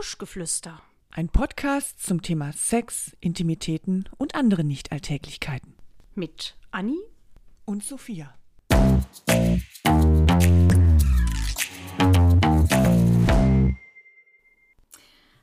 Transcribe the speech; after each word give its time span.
Buschgeflüster. 0.00 0.80
Ein 1.10 1.28
Podcast 1.28 2.02
zum 2.02 2.22
Thema 2.22 2.54
Sex, 2.54 3.14
Intimitäten 3.20 4.08
und 4.16 4.34
andere 4.34 4.64
Nichtalltäglichkeiten. 4.64 5.74
Mit 6.14 6.56
Anni 6.70 6.96
Und 7.66 7.84
Sophia. 7.84 8.34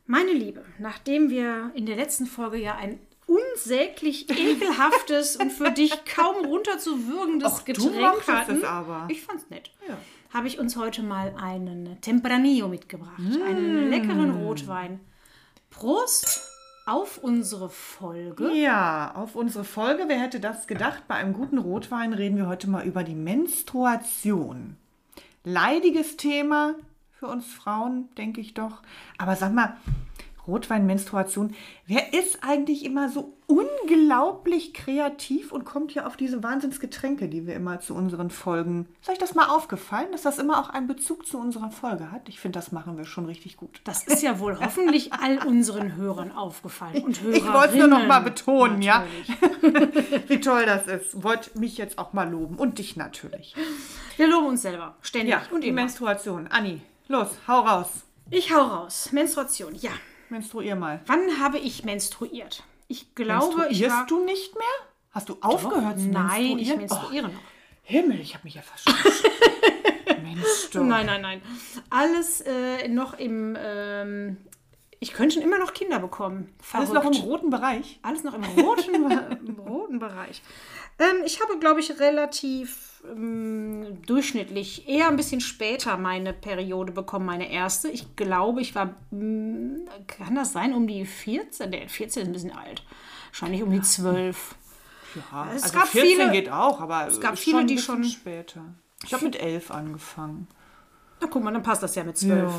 Meine 0.06 0.32
Liebe, 0.32 0.66
nachdem 0.80 1.30
wir 1.30 1.72
in 1.76 1.86
der 1.86 1.96
letzten 1.98 2.26
Folge 2.26 2.58
ja 2.58 2.76
ein 2.76 3.00
unsäglich 3.26 4.30
ekelhaftes 4.30 5.36
und 5.36 5.52
für 5.52 5.72
dich 5.72 5.92
kaum 6.06 6.46
runterzuwürgendes 6.46 7.56
du 7.58 7.64
Getränk 7.66 7.96
mochtest 7.96 8.28
hatten, 8.30 8.58
es 8.58 8.64
aber. 8.64 9.08
ich 9.12 9.22
fand's 9.22 9.50
nett, 9.50 9.72
Ja. 9.88 9.98
Habe 10.34 10.48
ich 10.48 10.60
uns 10.60 10.76
heute 10.76 11.04
mal 11.04 11.34
einen 11.38 12.00
Tempranillo 12.02 12.68
mitgebracht, 12.68 13.20
einen 13.46 13.90
leckeren 13.90 14.32
Rotwein. 14.32 15.00
Prost 15.70 16.42
auf 16.86 17.18
unsere 17.18 17.70
Folge. 17.70 18.52
Ja, 18.54 19.14
auf 19.16 19.36
unsere 19.36 19.66
Folge, 19.66 20.06
wer 20.08 20.20
hätte 20.20 20.40
das 20.40 20.68
gedacht? 20.68 21.04
Bei 21.08 21.16
einem 21.16 21.34
guten 21.34 21.58
Rotwein 21.58 22.14
reden 22.14 22.38
wir 22.38 22.48
heute 22.48 22.70
mal 22.70 22.86
über 22.86 23.04
die 23.04 23.16
Menstruation. 23.16 24.78
Leidiges 25.44 26.18
Thema 26.18 26.76
für 27.12 27.28
uns 27.28 27.52
Frauen, 27.52 28.10
denke 28.18 28.42
ich 28.42 28.54
doch. 28.54 28.82
Aber 29.18 29.36
sag 29.36 29.54
mal, 29.54 29.78
Rotwein, 30.48 30.86
Menstruation, 30.86 31.54
wer 31.86 32.14
ist 32.14 32.40
eigentlich 32.44 32.86
immer 32.86 33.10
so 33.10 33.34
unglaublich 33.48 34.74
kreativ 34.74 35.52
und 35.52 35.66
kommt 35.66 35.92
hier 35.92 36.08
auf 36.08 36.18
diese 36.18 36.44
Wahnsinnsgetränke, 36.44 37.28
die 37.30 37.46
wir 37.48 37.56
immer 37.56 37.80
zu 37.80 37.94
unseren 37.94 38.30
Folgen. 38.30 38.88
Ist 39.02 39.10
euch 39.10 39.18
das 39.18 39.36
mal 39.36 39.48
aufgefallen, 39.48 40.08
dass 40.12 40.22
das 40.24 40.38
immer 40.40 40.60
auch 40.60 40.70
einen 40.70 40.88
Bezug 40.88 41.26
zu 41.26 41.38
unserer 41.40 41.72
Folge 41.72 42.12
hat? 42.12 42.28
Ich 42.30 42.40
finde, 42.40 42.60
das 42.60 42.72
machen 42.72 42.98
wir 42.98 43.06
schon 43.06 43.26
richtig 43.26 43.58
gut. 43.58 43.82
Das 43.84 44.04
ist 44.06 44.22
ja 44.24 44.40
wohl 44.40 44.60
hoffentlich 44.60 45.14
all 45.14 45.46
unseren 45.46 45.96
Hörern 45.96 46.32
aufgefallen 46.32 47.04
und 47.04 47.22
Hörerinnen. 47.22 47.48
Ich 47.48 47.54
wollte 47.54 47.74
es 47.74 47.80
nur 47.80 47.88
noch 47.88 48.06
mal 48.06 48.20
betonen, 48.20 48.82
ja. 48.82 49.06
Natürlich. 49.62 50.30
Wie 50.30 50.40
toll 50.42 50.66
das 50.66 50.88
ist. 50.88 51.24
Wollt 51.24 51.56
mich 51.56 51.78
jetzt 51.78 51.98
auch 51.98 52.14
mal 52.14 52.30
loben. 52.30 52.56
Und 52.56 52.80
dich 52.80 52.96
natürlich. 52.98 53.56
Wir 54.18 54.28
loben 54.28 54.48
uns 54.48 54.62
selber, 54.64 54.96
ständig 55.02 55.32
Ja, 55.32 55.42
und 55.52 55.64
die 55.64 55.70
immer. 55.70 55.82
Menstruation. 55.82 56.48
Anni, 56.48 56.82
los, 57.08 57.30
hau 57.48 57.62
raus. 57.62 58.06
Ich 58.30 58.54
hau 58.54 58.62
raus. 58.62 59.10
Menstruation, 59.12 59.74
ja. 59.76 59.92
Menstruier 60.30 60.76
mal. 60.76 61.02
Wann 61.06 61.40
habe 61.40 61.58
ich 61.58 61.84
menstruiert? 61.84 62.64
Ich 62.88 63.16
glaube, 63.16 63.68
ich 63.70 63.88
war... 63.90 64.06
du 64.08 64.24
nicht 64.24 64.56
mehr? 64.56 64.64
Hast 65.12 65.30
du 65.30 65.38
aufgehört 65.42 66.00
zu 66.00 66.08
Nein, 66.08 66.60
ich 66.60 66.76
menstruiere 66.76 67.28
noch. 67.28 67.34
Oh, 67.34 67.82
Himmel, 67.84 68.20
ich 68.20 68.34
habe 68.34 68.44
mich 68.44 68.56
ja 68.56 68.62
verschluckt. 68.62 69.24
Mensch, 70.24 70.70
du. 70.72 70.84
Nein, 70.84 71.06
nein, 71.06 71.22
nein. 71.22 71.42
Alles 71.90 72.42
äh, 72.42 72.88
noch 72.88 73.18
im... 73.18 73.58
Ähm, 73.60 74.38
ich 75.00 75.14
könnte 75.14 75.36
schon 75.36 75.44
immer 75.44 75.60
noch 75.60 75.74
Kinder 75.74 76.00
bekommen. 76.00 76.54
Alles 76.74 76.90
noch 76.90 77.06
im 77.06 77.14
Verrückt. 77.14 77.30
roten 77.30 77.50
Bereich. 77.50 78.00
Alles 78.02 78.24
noch 78.24 78.34
im 78.34 78.44
roten, 78.44 78.96
im 79.48 79.60
roten 79.60 80.00
Bereich. 80.00 80.42
Ähm, 81.00 81.24
ich 81.26 81.42
habe, 81.42 81.60
glaube 81.60 81.80
ich, 81.80 82.00
relativ 82.00 82.97
ähm, 83.06 84.02
durchschnittlich, 84.06 84.88
eher 84.88 85.08
ein 85.10 85.16
bisschen 85.16 85.42
später 85.42 85.98
meine 85.98 86.34
Periode 86.34 86.92
bekommen, 86.92 87.26
meine 87.26 87.52
erste. 87.52 87.90
Ich 87.90 88.16
glaube, 88.16 88.62
ich 88.62 88.76
war, 88.76 88.96
mh, 89.12 89.90
kann 90.08 90.36
das 90.36 90.54
sein, 90.54 90.74
um 90.74 90.88
die 90.88 91.06
14? 91.06 91.72
Der 91.72 91.90
14 91.90 92.22
ist 92.24 92.28
ein 92.28 92.34
bisschen 92.34 92.52
alt. 92.52 92.84
Wahrscheinlich 93.32 93.64
um 93.64 93.72
die 93.72 93.82
12. 93.82 94.56
Ja, 95.32 95.50
Es 95.56 95.64
also 95.64 95.78
gab 95.80 95.88
14 95.88 96.10
viele- 96.18 96.32
geht 96.32 96.50
auch, 96.52 96.80
aber 96.82 97.08
es 97.08 97.20
gab 97.20 97.38
viele, 97.38 97.58
schon 97.60 97.68
die 97.68 97.78
schon- 97.78 98.04
später. 98.04 98.62
Ich 99.06 99.14
habe 99.14 99.26
mit 99.26 99.40
elf 99.40 99.72
angefangen. 99.72 100.48
Na 101.22 101.28
guck 101.28 101.44
mal, 101.44 101.52
dann 101.54 101.64
passt 101.64 101.84
das 101.84 101.96
ja 101.96 102.04
mit 102.04 102.18
12. 102.18 102.52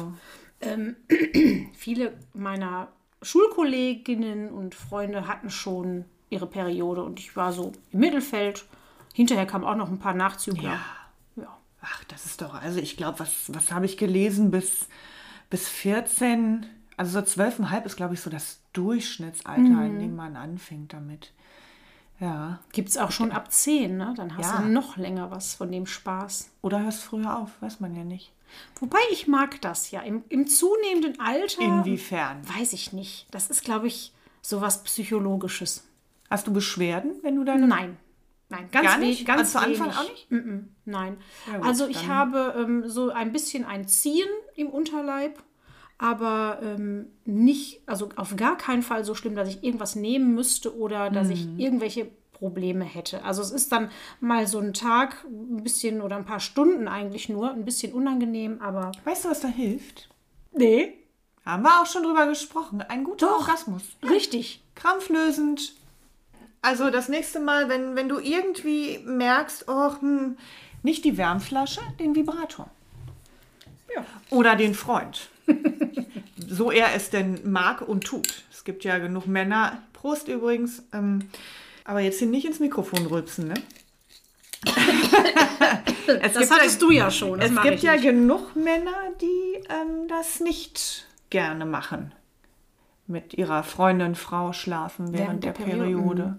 Ähm, 0.61 0.97
viele 1.75 2.17
meiner 2.35 2.89
Schulkolleginnen 3.23 4.51
und 4.51 4.75
Freunde 4.75 5.27
hatten 5.27 5.51
schon 5.51 6.05
ihre 6.31 6.47
Periode 6.47 7.03
und 7.03 7.19
ich 7.21 7.35
war 7.37 7.53
so 7.53 7.73
im 7.93 8.01
Mittelfeld. 8.01 8.67
Hinterher 9.19 9.47
kamen 9.47 9.65
auch 9.65 9.75
noch 9.75 9.89
ein 9.89 9.99
paar 9.99 10.15
Nachzügler. 10.15 10.79
Ja. 11.37 11.59
Ach, 11.83 12.05
das 12.05 12.25
ist 12.25 12.41
doch, 12.41 12.55
also 12.55 12.79
ich 12.79 12.97
glaube, 12.97 13.19
was, 13.19 13.53
was 13.53 13.73
habe 13.73 13.85
ich 13.85 13.97
gelesen 13.97 14.53
bis, 14.53 14.87
bis 15.51 15.69
14, 15.69 16.67
also 16.97 17.19
so 17.19 17.25
12,5 17.41 17.85
ist, 17.85 17.97
glaube 17.97 18.15
ich, 18.15 18.21
so 18.21 18.31
das 18.31 18.61
Durchschnittsalter, 18.75 19.61
Mhm. 19.61 19.83
in 19.87 19.99
dem 19.99 20.15
man 20.17 20.37
anfängt 20.37 20.93
damit. 20.93 21.33
Ja. 22.21 22.61
Gibt 22.73 22.91
es 22.91 22.97
auch 22.97 23.11
schon 23.11 23.33
ab 23.33 23.51
10, 23.53 23.97
ne? 23.97 24.15
Dann 24.17 24.37
hast 24.37 24.53
Ja. 24.55 24.59
du 24.63 24.69
noch 24.69 24.97
länger 24.97 25.33
was 25.33 25.55
von 25.55 25.73
dem 25.73 25.87
Spaß. 25.87 26.51
Oder 26.63 26.81
hörst 26.85 27.03
früher 27.03 27.37
auf, 27.39 27.51
weiß 27.61 27.81
man 27.81 27.97
ja 27.97 28.05
nicht. 28.05 28.31
Wobei 28.79 28.99
ich 29.11 29.27
mag 29.27 29.61
das 29.61 29.91
ja. 29.91 30.01
Im, 30.03 30.23
im 30.29 30.47
zunehmenden 30.47 31.19
Alter. 31.21 31.61
Inwiefern? 31.63 32.39
Weiß 32.57 32.73
ich 32.73 32.93
nicht. 32.93 33.27
Das 33.33 33.51
ist, 33.51 33.65
glaube 33.65 33.89
ich, 33.89 34.13
sowas 34.43 34.85
Psychologisches. 34.85 35.85
Hast 36.31 36.47
du 36.47 36.53
Beschwerden, 36.53 37.13
wenn 37.23 37.35
du 37.37 37.43
deine. 37.45 37.67
Nein. 37.67 37.97
Nein, 38.51 38.69
ganz 38.73 38.87
Gar 38.87 38.99
nicht? 38.99 39.27
Ganz 39.27 39.55
Also 39.55 39.59
zu 39.59 39.65
Anfang 39.83 39.91
auch 39.91 40.11
nicht? 40.11 40.31
Mm-mm, 40.33 40.65
nein. 40.87 41.19
Ja, 41.53 41.61
also 41.61 41.87
ich 41.87 41.99
dann- 42.01 42.09
habe 42.09 42.55
ähm, 42.59 42.89
so 42.89 43.11
ein 43.11 43.33
bisschen 43.33 43.65
ein 43.65 43.87
Ziehen 43.89 44.29
im 44.55 44.69
Unterleib, 44.69 45.43
aber 45.99 46.61
ähm, 46.63 47.07
nicht, 47.25 47.83
also 47.87 48.09
auf 48.17 48.37
gar 48.37 48.57
keinen 48.57 48.83
Fall 48.83 49.05
so 49.05 49.15
schlimm, 49.15 49.35
dass 49.35 49.49
ich 49.49 49.63
irgendwas 49.65 49.97
nehmen 49.97 50.35
müsste 50.35 50.77
oder 50.79 51.11
dass 51.11 51.29
ich 51.29 51.45
Mhm. 51.47 51.59
irgendwelche 51.59 52.11
Probleme 52.33 52.85
hätte. 52.85 53.25
Also 53.25 53.43
es 53.43 53.51
ist 53.51 53.73
dann 53.73 53.91
mal 54.21 54.47
so 54.47 54.61
ein 54.61 54.73
Tag, 54.73 55.25
ein 55.25 55.63
bisschen 55.65 56.01
oder 56.01 56.17
ein 56.17 56.25
paar 56.25 56.39
Stunden 56.41 56.87
eigentlich 56.89 57.29
nur, 57.29 57.51
ein 57.53 57.65
bisschen 57.65 57.93
unangenehm, 57.93 58.63
aber 58.63 58.93
Weißt 59.05 59.25
du, 59.25 59.31
was 59.31 59.41
da 59.41 59.49
hilft? 59.49 60.09
nee, 60.53 60.95
Haben 61.45 61.63
wir 61.65 61.81
auch 61.83 61.87
schon 61.87 62.03
drüber 62.03 62.27
gesprochen. 62.27 62.81
Ein 62.83 63.05
guter 63.05 63.27
Doch. 63.27 63.41
Orgasmus. 63.41 63.83
richtig. 64.09 64.63
Krampflösend. 64.75 65.75
Also 66.61 66.91
das 66.91 67.09
nächste 67.09 67.41
Mal, 67.41 67.69
wenn, 67.69 67.95
wenn 67.97 68.09
du 68.09 68.19
irgendwie 68.19 68.99
merkst, 69.05 69.67
oh, 69.69 69.93
hm, 70.01 70.37
nicht 70.83 71.05
die 71.05 71.17
Wärmflasche, 71.17 71.81
den 71.99 72.15
Vibrator. 72.15 72.69
Ja. 73.95 74.05
Oder 74.31 74.57
den 74.57 74.75
Freund. 74.75 75.29
so 76.37 76.71
er 76.71 76.95
es 76.95 77.11
denn 77.11 77.51
mag 77.51 77.83
und 77.83 78.05
tut. 78.05 78.43
Es 78.53 78.65
gibt 78.65 78.85
ja 78.85 78.99
genug 78.99 79.27
Männer. 79.27 79.83
Prost 79.93 80.29
übrigens. 80.29 80.83
Ähm, 80.93 81.29
aber 81.85 82.01
jetzt 82.01 82.19
hier 82.19 82.29
nicht 82.29 82.45
ins 82.45 82.61
Mikrofon 82.61 83.07
rülpsen, 83.07 83.49
ne? 83.49 83.55
es 86.21 86.33
Das 86.35 86.51
hattest 86.51 86.83
du 86.83 86.91
ja 86.91 87.11
schon. 87.11 87.41
Es 87.41 87.51
gibt 87.63 87.81
ja 87.81 87.93
nicht. 87.93 88.03
genug 88.03 88.57
Männer, 88.57 89.13
die 89.21 89.63
ähm, 89.71 90.09
das 90.09 90.41
nicht 90.41 91.07
gerne 91.31 91.65
machen. 91.65 92.13
Mit 93.07 93.35
ihrer 93.35 93.63
Freundin, 93.63 94.15
Frau 94.15 94.53
schlafen 94.53 95.15
während, 95.15 95.45
der, 95.45 95.53
der 95.53 95.65
Periode. 95.65 95.85
Periode. 95.85 96.39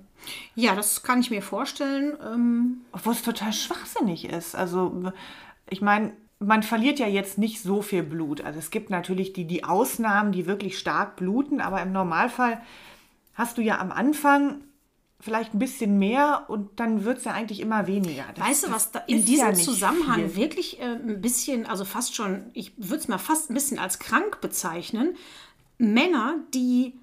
Ja, 0.56 0.75
das 0.75 1.03
kann 1.03 1.19
ich 1.22 1.30
mir 1.31 1.41
vorstellen. 1.41 2.18
Ähm, 2.24 2.81
Obwohl 2.91 3.13
es 3.13 3.22
total 3.22 3.53
schwachsinnig 3.53 4.25
ist. 4.25 4.56
Also, 4.56 5.12
ich 5.69 5.81
meine, 5.81 6.13
man 6.40 6.63
verliert 6.63 7.00
ja 7.00 7.07
jetzt 7.07 7.38
nicht 7.38 7.62
so 7.62 7.81
viel 7.81 8.03
Blut. 8.03 8.41
Also 8.41 8.59
es 8.59 8.69
gibt 8.72 8.90
natürlich 8.90 9.34
die, 9.34 9.46
die 9.46 9.63
Ausnahmen, 9.66 10.31
die 10.31 10.46
wirklich 10.46 10.78
stark 10.79 11.16
bluten, 11.18 11.59
aber 11.62 11.81
im 11.81 11.91
Normalfall 11.91 12.62
hast 13.34 13.58
du 13.58 13.62
ja 13.62 13.79
am 13.79 13.91
Anfang 13.91 14.62
vielleicht 15.22 15.53
ein 15.53 15.59
bisschen 15.59 16.00
mehr 16.00 16.46
und 16.47 16.79
dann 16.79 17.03
wird 17.03 17.18
es 17.18 17.25
ja 17.25 17.34
eigentlich 17.34 17.59
immer 17.59 17.88
weniger. 17.88 18.24
Das- 18.35 18.47
Weißt 18.47 18.68
du, 18.68 18.72
was 18.72 18.91
da 18.91 19.00
in 19.00 19.25
diesem 19.25 19.47
ja 19.50 19.53
Zusammenhang 19.53 20.29
viel. 20.29 20.35
wirklich 20.38 20.79
äh, 20.79 20.84
ein 20.96 21.19
bisschen, 21.19 21.66
also 21.66 21.84
fast 21.84 22.16
schon, 22.16 22.52
ich 22.53 22.72
würde 22.78 22.97
es 22.97 23.08
mal 23.09 23.18
fast 23.18 23.50
ein 23.50 23.53
bisschen 23.53 23.79
als 23.79 24.00
krank 24.00 24.40
bezeichnen, 24.40 25.18
Männer, 25.78 26.35
die 26.53 26.94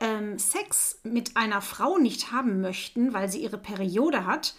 ähm, 0.00 0.38
Sex 0.38 1.00
mit 1.04 1.36
einer 1.36 1.60
Frau 1.60 1.98
nicht 1.98 2.32
haben 2.32 2.60
möchten, 2.60 3.12
weil 3.12 3.28
sie 3.28 3.42
ihre 3.42 3.58
Periode 3.58 4.26
hat, 4.26 4.54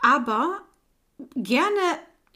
aber 0.00 0.62
gerne 1.34 1.80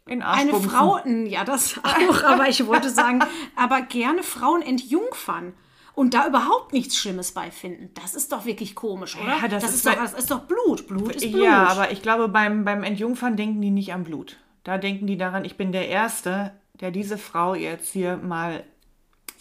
eine. 0.06 0.52
Frau, 0.54 0.98
ja 1.06 1.44
das 1.44 1.78
auch, 1.82 2.24
aber 2.24 2.48
ich 2.48 2.66
wollte 2.66 2.90
sagen, 2.90 3.20
aber 3.56 3.82
gerne 3.82 4.22
Frauen 4.22 4.62
entjungfern. 4.62 5.54
Und 5.92 6.14
da 6.14 6.26
überhaupt 6.26 6.72
nichts 6.72 6.96
Schlimmes 6.96 7.32
bei 7.32 7.50
finden. 7.50 7.90
Das 7.94 8.14
ist 8.14 8.32
doch 8.32 8.46
wirklich 8.46 8.74
komisch, 8.74 9.16
oder? 9.16 9.38
Ja, 9.42 9.48
das 9.48 9.64
ist 9.64 9.74
ist, 9.74 9.86
doch, 9.86 9.94
das 9.94 10.14
ist 10.14 10.30
doch 10.30 10.40
Blut. 10.40 10.86
Blut 10.86 11.16
ist 11.16 11.30
Blut. 11.30 11.44
Ja, 11.44 11.66
aber 11.66 11.90
ich 11.90 12.00
glaube, 12.00 12.28
beim, 12.28 12.64
beim 12.64 12.84
Entjungfern 12.84 13.36
denken 13.36 13.60
die 13.60 13.70
nicht 13.70 13.92
am 13.92 14.04
Blut. 14.04 14.38
Da 14.64 14.78
denken 14.78 15.06
die 15.06 15.18
daran, 15.18 15.44
ich 15.44 15.56
bin 15.56 15.72
der 15.72 15.88
Erste, 15.88 16.52
der 16.80 16.90
diese 16.90 17.18
Frau 17.18 17.54
jetzt 17.54 17.92
hier 17.92 18.16
mal. 18.16 18.64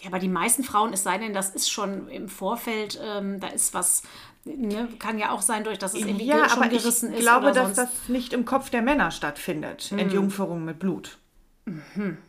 Ja, 0.01 0.07
aber 0.07 0.19
die 0.19 0.29
meisten 0.29 0.63
Frauen, 0.63 0.93
es 0.93 1.03
sei 1.03 1.17
denn, 1.17 1.33
das 1.33 1.49
ist 1.49 1.69
schon 1.69 2.07
im 2.09 2.29
Vorfeld, 2.29 2.99
ähm, 3.03 3.39
da 3.39 3.47
ist 3.47 3.73
was, 3.73 4.03
ne, 4.45 4.87
kann 4.97 5.19
ja 5.19 5.31
auch 5.31 5.41
sein, 5.41 5.63
durch 5.63 5.77
dass 5.77 5.93
es 5.93 5.99
irgendwie 6.01 6.25
Ja, 6.25 6.47
schon 6.49 6.63
aber 6.63 6.71
ich 6.71 6.81
gerissen 6.81 7.13
ist. 7.13 7.19
glaube, 7.19 7.47
oder 7.47 7.53
dass 7.65 7.75
sonst. 7.75 7.77
das 7.77 8.09
nicht 8.09 8.33
im 8.33 8.45
Kopf 8.45 8.69
der 8.69 8.81
Männer 8.81 9.11
stattfindet. 9.11 9.91
Mhm. 9.91 9.99
Entjungferung 9.99 10.63
mit 10.65 10.79
Blut. 10.79 11.17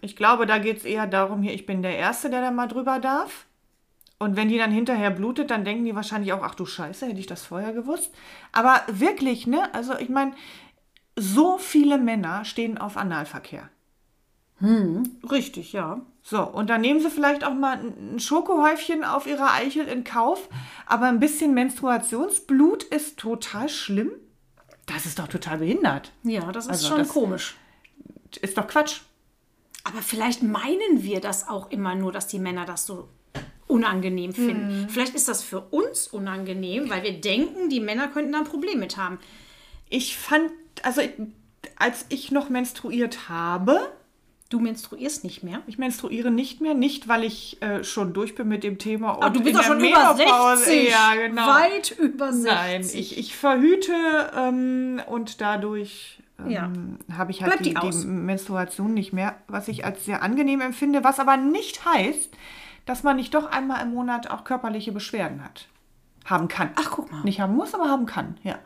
Ich 0.02 0.16
glaube, 0.16 0.44
da 0.46 0.58
geht 0.58 0.78
es 0.78 0.84
eher 0.84 1.06
darum, 1.06 1.42
hier, 1.42 1.54
ich 1.54 1.64
bin 1.64 1.80
der 1.82 1.96
Erste, 1.96 2.28
der 2.28 2.40
da 2.42 2.50
mal 2.50 2.66
drüber 2.66 2.98
darf. 2.98 3.46
Und 4.18 4.36
wenn 4.36 4.48
die 4.48 4.58
dann 4.58 4.70
hinterher 4.70 5.10
blutet, 5.10 5.50
dann 5.50 5.64
denken 5.64 5.86
die 5.86 5.94
wahrscheinlich 5.94 6.34
auch, 6.34 6.42
ach 6.42 6.54
du 6.54 6.66
Scheiße, 6.66 7.06
hätte 7.06 7.20
ich 7.20 7.26
das 7.26 7.42
vorher 7.42 7.72
gewusst. 7.72 8.12
Aber 8.52 8.82
wirklich, 8.86 9.46
ne? 9.46 9.72
Also 9.72 9.96
ich 9.98 10.10
meine, 10.10 10.32
so 11.16 11.56
viele 11.56 11.96
Männer 11.96 12.44
stehen 12.44 12.76
auf 12.76 12.98
Analverkehr. 12.98 13.70
Richtig, 15.30 15.72
ja. 15.72 16.00
So, 16.22 16.42
und 16.42 16.68
dann 16.68 16.82
nehmen 16.82 17.00
sie 17.00 17.10
vielleicht 17.10 17.44
auch 17.44 17.54
mal 17.54 17.78
ein 17.78 18.20
Schokohäufchen 18.20 19.04
auf 19.04 19.26
ihre 19.26 19.50
Eichel 19.50 19.86
in 19.88 20.04
Kauf, 20.04 20.48
aber 20.86 21.06
ein 21.06 21.18
bisschen 21.18 21.54
Menstruationsblut 21.54 22.82
ist 22.84 23.18
total 23.18 23.68
schlimm. 23.68 24.10
Das 24.86 25.06
ist 25.06 25.18
doch 25.18 25.28
total 25.28 25.58
behindert. 25.58 26.12
Ja, 26.24 26.52
das 26.52 26.66
ist 26.66 26.70
Also 26.72 26.88
schon 26.88 26.98
das- 26.98 27.08
komisch. 27.08 27.56
Ist 28.42 28.56
doch 28.58 28.66
Quatsch. 28.68 29.00
Aber 29.84 30.02
vielleicht 30.02 30.42
meinen 30.42 31.02
wir 31.02 31.20
das 31.20 31.48
auch 31.48 31.70
immer 31.70 31.94
nur, 31.94 32.12
dass 32.12 32.26
die 32.26 32.38
Männer 32.38 32.66
das 32.66 32.84
so 32.86 33.08
unangenehm 33.66 34.32
finden. 34.34 34.88
Vielleicht 34.90 35.14
ist 35.14 35.26
das 35.28 35.42
für 35.42 35.60
uns 35.60 36.06
unangenehm, 36.08 36.90
weil 36.90 37.02
wir 37.02 37.18
denken, 37.20 37.70
die 37.70 37.80
Männer 37.80 38.08
könnten 38.08 38.32
da 38.32 38.38
ein 38.38 38.44
Problem 38.44 38.78
mit 38.78 38.96
haben. 38.96 39.18
Ich 39.88 40.18
fand, 40.18 40.50
also 40.82 41.00
als 41.76 42.04
ich 42.10 42.30
noch 42.30 42.50
menstruiert 42.50 43.28
habe, 43.28 43.80
Du 44.50 44.58
menstruierst 44.60 45.22
nicht 45.24 45.42
mehr. 45.44 45.60
ich 45.68 45.78
menstruiere 45.78 46.30
nicht 46.30 46.60
mehr, 46.60 46.74
nicht 46.74 47.06
weil 47.08 47.22
ich 47.24 47.62
äh, 47.62 47.84
schon 47.84 48.12
durch 48.12 48.34
bin 48.34 48.48
mit 48.48 48.64
dem 48.64 48.78
Thema. 48.78 49.12
Und 49.12 49.24
Ah, 49.24 49.30
du 49.30 49.42
bist 49.42 49.56
doch 49.56 49.62
schon 49.62 49.78
über 49.78 49.88
Menopause- 50.16 50.64
60. 50.64 50.90
Ja, 50.90 51.14
genau. 51.14 51.46
Weit 51.46 51.92
über 51.92 52.32
60. 52.32 52.52
Nein, 52.52 52.80
ich, 52.82 53.16
ich 53.16 53.36
verhüte 53.36 53.92
ähm, 54.36 55.00
und 55.08 55.40
dadurch 55.40 56.20
ähm, 56.40 56.50
Ja. 56.50 56.68
habe 57.16 57.30
ich 57.30 57.44
halt 57.44 57.60
die, 57.64 57.74
die 57.74 57.90
die. 57.90 58.06
Menstruation 58.06 58.92
nicht 58.92 59.12
mehr, 59.12 59.36
was 59.46 59.68
ich 59.68 59.84
als 59.84 60.04
sehr 60.04 60.20
angenehm 60.22 60.60
empfinde, 60.60 61.04
was 61.04 61.20
aber 61.20 61.36
nicht 61.36 61.84
heißt, 61.84 62.30
dass 62.86 63.04
man 63.04 63.16
nicht 63.16 63.32
doch 63.34 63.52
einmal 63.52 63.80
im 63.82 63.94
Monat 63.94 64.30
auch 64.30 64.42
körperliche 64.42 64.90
Beschwerden 64.90 65.44
hat. 65.44 65.68
Haben 66.24 66.48
kann. 66.48 66.70
Ach, 66.74 66.90
guck 66.90 67.12
mal. 67.12 67.22
Nicht 67.22 67.40
haben 67.40 67.54
muss, 67.54 67.72
aber 67.72 67.88
haben 67.88 68.06
kann, 68.06 68.36
ja. 68.42 68.58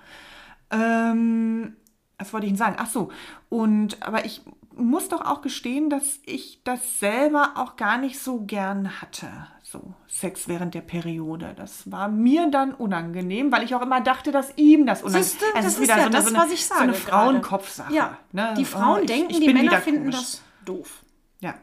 Ähm, 0.71 1.77
was 2.19 2.33
wollte 2.33 2.47
ich 2.47 2.53
denn 2.53 2.57
sagen? 2.59 2.77
Ach 2.79 2.87
so, 2.89 3.11
und 3.51 4.03
aber 4.03 4.25
ich 4.25 4.41
muss 4.77 5.09
doch 5.09 5.21
auch 5.25 5.41
gestehen, 5.43 5.91
dass 5.91 6.19
ich 6.27 6.61
das 6.65 6.99
selber 7.01 7.53
auch 7.57 7.77
gar 7.77 7.99
nicht 7.99 8.19
so 8.19 8.41
gern 8.43 9.01
hatte. 9.01 9.29
So 9.63 9.95
Sex 10.07 10.47
während 10.49 10.75
der 10.75 10.83
Periode. 10.83 11.55
Das 11.57 11.91
war 11.91 12.09
mir 12.09 12.51
dann 12.51 12.73
unangenehm, 12.75 13.51
weil 13.51 13.63
ich 13.65 13.75
auch 13.75 13.83
immer 13.83 14.01
dachte, 14.01 14.31
dass 14.31 14.53
ihm 14.57 14.87
das 14.87 15.03
unangenehm 15.03 15.25
Siehste, 15.25 15.45
Also 15.55 15.67
das 15.69 15.75
ist 15.75 15.81
wieder 15.83 15.97
ja 15.97 16.03
so 16.03 16.07
eine, 16.09 16.17
das, 16.17 16.35
was 16.35 16.53
ich 16.53 16.67
So 16.67 16.75
eine 16.75 16.93
sage. 16.95 17.05
Frauenkopfsache. 17.07 17.93
Ja, 17.93 18.19
ne? 18.33 18.55
die 18.57 18.65
Frauen 18.65 19.03
Oh, 19.03 19.07
denken, 19.07 19.31
ich 19.31 19.41
die 19.41 19.53
Männer 19.53 19.81
finden 19.81 20.11
komisch. 20.11 20.17
das 20.17 20.43
doof. 20.65 21.03
Ja. 21.41 21.55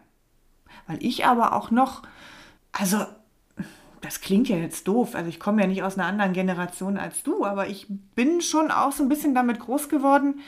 Weil 0.88 1.04
ich 1.04 1.25
aber 1.25 1.54
auch 1.54 1.72
noch, 1.72 2.04
also 2.74 3.06
das 4.02 4.19
klingt 4.22 4.50
ja 4.50 4.57
jetzt 4.57 4.88
doof, 4.88 5.16
also 5.16 5.30
ich 5.30 5.40
komme 5.40 5.62
ja 5.62 5.68
nicht 5.68 5.84
aus 5.84 5.98
einer 5.98 6.07
anderen 6.07 6.34
Generation 6.34 6.98
als 6.98 7.24
du, 7.24 7.46
aber 7.46 7.68
ich 7.68 7.86
bin 8.16 8.42
schon 8.42 8.72
auch 8.72 8.92
so 8.92 9.04
ein 9.04 9.10
bisschen 9.10 9.36
damit 9.36 9.60
groß 9.60 9.90
geworden, 9.90 10.40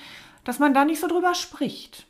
dass 0.44 0.59
man 0.59 0.74
da 0.74 0.83
nicht 0.86 1.00
so 1.00 1.07
drüber 1.07 1.36
spricht. 1.36 2.07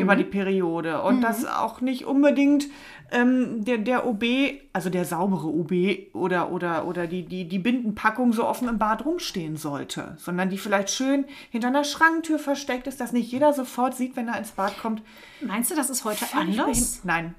Über 0.00 0.16
die 0.16 0.24
Periode. 0.24 1.02
Und 1.02 1.20
dass 1.20 1.44
auch 1.44 1.80
nicht 1.80 2.04
unbedingt 2.04 2.66
ähm, 3.10 3.64
der, 3.64 3.78
der 3.78 4.06
OB, 4.06 4.24
also 4.72 4.90
der 4.90 5.04
saubere 5.04 5.46
OB 5.46 6.14
oder, 6.14 6.50
oder, 6.52 6.86
oder 6.86 7.06
die, 7.06 7.24
die, 7.24 7.48
die 7.48 7.58
Bindenpackung 7.58 8.32
so 8.32 8.46
offen 8.46 8.68
im 8.68 8.78
Bad 8.78 9.04
rumstehen 9.04 9.56
sollte, 9.56 10.16
sondern 10.18 10.50
die 10.50 10.58
vielleicht 10.58 10.90
schön 10.90 11.24
hinter 11.50 11.68
einer 11.68 11.84
Schranktür 11.84 12.38
versteckt 12.38 12.86
ist, 12.86 13.00
dass 13.00 13.12
nicht 13.12 13.30
jeder 13.32 13.52
sofort 13.52 13.94
sieht, 13.96 14.16
wenn 14.16 14.28
er 14.28 14.38
ins 14.38 14.50
Bad 14.50 14.78
kommt. 14.80 15.02
Meinst 15.40 15.70
du, 15.70 15.74
das 15.74 15.90
ist 15.90 16.04
heute 16.04 16.26
anders? 16.34 17.00
Nein, 17.04 17.34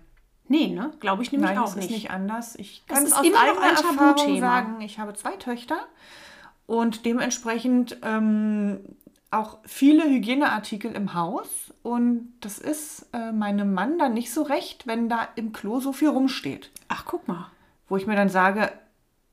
Nee, 0.52 0.68
ne? 0.68 0.92
Glaube 1.00 1.22
ich 1.22 1.32
nämlich 1.32 1.52
Nein, 1.52 1.60
auch 1.60 1.66
das 1.66 1.76
nicht. 1.76 1.86
ist 1.86 1.92
nicht 1.92 2.12
anders. 2.12 2.56
Ich 2.56 2.84
kann 2.88 3.04
es 3.06 3.14
aus 3.14 3.20
eigener 3.20 3.70
Erfahrung 3.70 4.40
sagen, 4.40 4.82
ich 4.82 4.98
habe 4.98 5.14
zwei 5.14 5.34
Töchter 5.34 5.78
und 6.66 7.06
dementsprechend 7.06 7.98
ähm, 8.02 8.80
auch 9.32 9.60
viele 9.66 10.04
Hygieneartikel 10.06 10.92
im 10.92 11.14
Haus. 11.14 11.74
Und 11.84 12.34
das 12.42 12.60
ist 12.60 13.08
äh, 13.14 13.32
meinem 13.32 13.74
Mann 13.74 13.98
dann 13.98 14.14
nicht 14.14 14.34
so 14.34 14.42
recht, 14.42 14.88
wenn 14.88 15.10
da 15.10 15.28
im 15.36 15.54
Klo 15.54 15.80
so 15.80 15.94
viel 15.94 16.10
rumsteht. 16.10 16.72
Ach, 16.88 17.06
guck 17.06 17.28
mal. 17.28 17.52
Wo 17.88 17.98
ich 17.98 18.08
mir 18.08 18.16
dann 18.16 18.30
sage, 18.30 18.72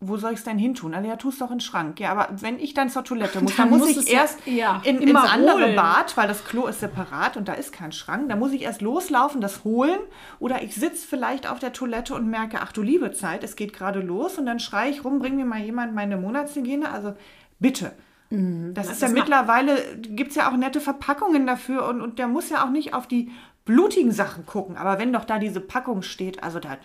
wo 0.00 0.18
soll 0.18 0.32
ich 0.32 0.38
es 0.38 0.44
denn 0.44 0.58
hin 0.58 0.74
tun? 0.74 0.94
Also 0.94 1.08
ja, 1.08 1.16
tu 1.16 1.30
es 1.30 1.38
doch 1.38 1.50
in 1.50 1.56
den 1.56 1.60
Schrank. 1.60 1.98
Ja, 2.00 2.12
aber 2.12 2.28
wenn 2.40 2.58
ich 2.58 2.74
dann 2.74 2.90
zur 2.90 3.04
Toilette 3.04 3.40
muss, 3.40 3.56
Dann 3.56 3.70
dann, 3.70 3.78
muss 3.78 3.88
ich 3.88 4.12
erst 4.12 4.46
ja, 4.46 4.82
in, 4.84 4.98
ins 4.98 5.16
andere 5.16 5.64
holen. 5.64 5.76
Bad, 5.76 6.16
weil 6.18 6.28
das 6.28 6.44
Klo 6.44 6.66
ist 6.66 6.80
separat 6.80 7.38
und 7.38 7.48
da 7.48 7.54
ist 7.54 7.72
kein 7.72 7.92
Schrank. 7.92 8.28
Da 8.28 8.36
muss 8.36 8.52
ich 8.52 8.62
erst 8.62 8.82
loslaufen, 8.82 9.40
das 9.40 9.64
holen. 9.64 9.98
Oder 10.38 10.62
ich 10.62 10.74
sitze 10.74 11.06
vielleicht 11.06 11.46
auf 11.48 11.58
der 11.58 11.72
Toilette 11.72 12.14
und 12.14 12.28
merke, 12.28 12.58
ach 12.60 12.72
du 12.72 12.82
liebe 12.82 13.12
Zeit, 13.12 13.42
es 13.42 13.56
geht 13.56 13.72
gerade 13.72 14.00
los. 14.00 14.36
Und 14.36 14.44
dann 14.44 14.60
schreie 14.60 14.90
ich 14.90 15.02
rum, 15.02 15.18
bring 15.18 15.36
mir 15.36 15.46
mal 15.46 15.60
jemand 15.60 15.94
meine 15.94 16.18
Monatshygiene. 16.18 16.90
Also 16.90 17.14
bitte. 17.58 17.92
Das 18.30 18.90
ist 18.90 19.02
ja 19.02 19.08
das 19.08 19.14
mittlerweile, 19.14 19.96
gibt 19.98 20.30
es 20.30 20.36
ja 20.36 20.50
auch 20.50 20.56
nette 20.56 20.80
Verpackungen 20.80 21.46
dafür 21.46 21.86
und, 21.86 22.00
und 22.00 22.18
der 22.18 22.26
muss 22.26 22.50
ja 22.50 22.64
auch 22.64 22.70
nicht 22.70 22.92
auf 22.92 23.06
die 23.06 23.30
blutigen 23.64 24.12
Sachen 24.12 24.46
gucken. 24.46 24.76
Aber 24.76 24.98
wenn 24.98 25.12
doch 25.12 25.24
da 25.24 25.38
diese 25.38 25.60
Packung 25.60 26.02
steht, 26.02 26.42
also 26.42 26.58
da, 26.58 26.78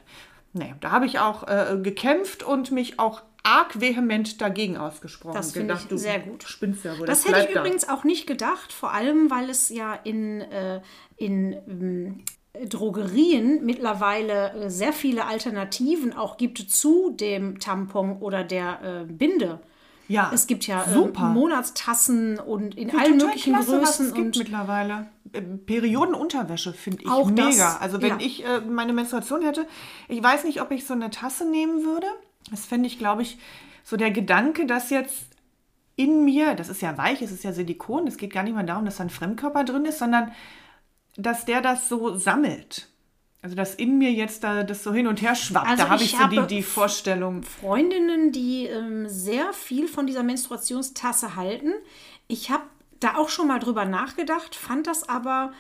nee, 0.54 0.76
da 0.82 0.92
habe 0.92 1.06
ich 1.06 1.20
auch 1.20 1.48
äh, 1.48 1.80
gekämpft 1.82 2.44
und 2.44 2.72
mich 2.72 3.00
auch 3.00 3.24
arg 3.44 3.80
vehement 3.82 4.40
dagegen 4.40 4.78
ausgesprochen. 4.78 5.36
Das 5.36 5.54
finde 5.54 5.74
ich 5.74 6.00
sehr 6.00 6.20
gut. 6.20 6.44
Spinnst 6.44 6.86
ja 6.86 6.98
wohl. 7.00 7.08
Das, 7.08 7.28
hätte 7.28 7.40
ich 7.40 7.54
da. 7.54 7.62
übrigens 7.62 7.90
auch 7.90 8.04
nicht 8.04 8.28
gedacht, 8.28 8.72
vor 8.72 8.92
allem 8.94 9.32
weil 9.32 9.50
es 9.50 9.70
ja 9.70 9.96
in, 10.04 10.42
äh, 10.42 10.82
in 11.18 11.54
ähm, 11.68 12.24
Drogerien 12.68 13.66
mittlerweile 13.66 14.52
äh, 14.54 14.70
sehr 14.70 14.94
viele 14.94 15.26
Alternativen 15.26 16.14
auch 16.14 16.38
gibt 16.38 16.60
zu 16.60 17.12
dem 17.12 17.60
Tampon 17.60 18.18
oder 18.18 18.44
der 18.44 19.06
äh, 19.08 19.12
Binde. 19.12 19.60
Ja, 20.12 20.30
Es 20.34 20.46
gibt 20.46 20.68
ja 20.68 20.84
äh, 20.84 20.94
super. 20.94 21.30
Monatstassen 21.30 22.38
und 22.38 22.76
in 22.76 22.96
allen 22.96 23.18
möglichen 23.18 23.54
klasse, 23.54 23.82
was 23.82 23.98
Größen 23.98 24.08
es 24.08 24.14
gibt 24.14 24.38
mittlerweile. 24.38 25.08
Ähm, 25.34 25.66
Periodenunterwäsche 25.66 26.74
finde 26.74 27.04
ich 27.04 27.10
Auch 27.10 27.30
mega. 27.30 27.46
das, 27.46 27.82
also 27.82 28.02
wenn 28.02 28.20
ja. 28.20 28.26
ich 28.26 28.46
äh, 28.46 28.60
meine 28.62 28.92
Menstruation 28.92 29.42
hätte, 29.42 29.66
ich 30.10 30.22
weiß 30.22 30.44
nicht, 30.44 30.62
ob 30.62 30.72
ich 30.72 30.86
so 30.86 30.94
eine 30.94 31.10
Tasse 31.12 31.50
nehmen 31.50 31.86
würde. 31.86 32.08
Das 32.50 32.66
fände 32.66 32.88
ich, 32.88 33.00
glaube 33.00 33.22
ich, 33.22 33.38
so 33.84 33.96
der 33.96 34.12
Gedanke, 34.12 34.66
dass 34.66 34.90
jetzt 34.90 35.28
in 35.96 36.26
mir, 36.26 36.56
das 36.56 36.70
ist 36.70 36.82
ja 36.82 36.98
weich, 36.98 37.22
es 37.22 37.32
ist 37.32 37.44
ja 37.44 37.54
Silikon, 37.54 38.08
es 38.08 38.18
geht 38.18 38.34
gar 38.34 38.44
nicht 38.44 38.54
mal 38.54 38.66
darum, 38.66 38.86
dass 38.86 38.98
da 38.98 39.04
ein 39.04 39.10
Fremdkörper 39.10 39.64
drin 39.64 39.86
ist, 39.86 40.00
sondern 40.00 40.32
dass 41.16 41.46
der 41.46 41.62
das 41.62 41.88
so 41.88 42.18
sammelt. 42.18 42.91
Also 43.44 43.56
dass 43.56 43.74
in 43.76 43.98
mir 43.98 44.12
jetzt 44.12 44.44
da 44.44 44.64
das 44.64 44.84
so 44.84 44.94
hin 44.94 45.08
und 45.08 45.22
her 45.22 45.34
schwappt. 45.34 45.68
Also 45.68 45.84
da 45.84 45.90
habe 45.90 46.04
ich 46.04 46.14
ich 46.14 46.20
so 46.20 46.28
die, 46.28 46.38
habe 46.38 46.48
die 46.48 46.62
Vorstellung. 46.62 47.42
Freundinnen, 47.42 48.32
die 48.32 48.66
ähm, 48.68 49.10
sehr 49.10 49.52
viel 49.54 49.88
von 49.88 50.06
dieser 50.06 50.22
Menstruationstasse 50.24 51.36
halten. 51.36 51.72
Ich 52.28 52.52
habe 52.52 52.64
da 53.00 53.16
auch 53.16 53.30
schon 53.30 53.48
mal 53.48 53.58
drüber 53.60 53.86
nachgedacht, 53.86 54.54
fand 54.56 54.86
das 54.86 55.10
aber 55.10 55.54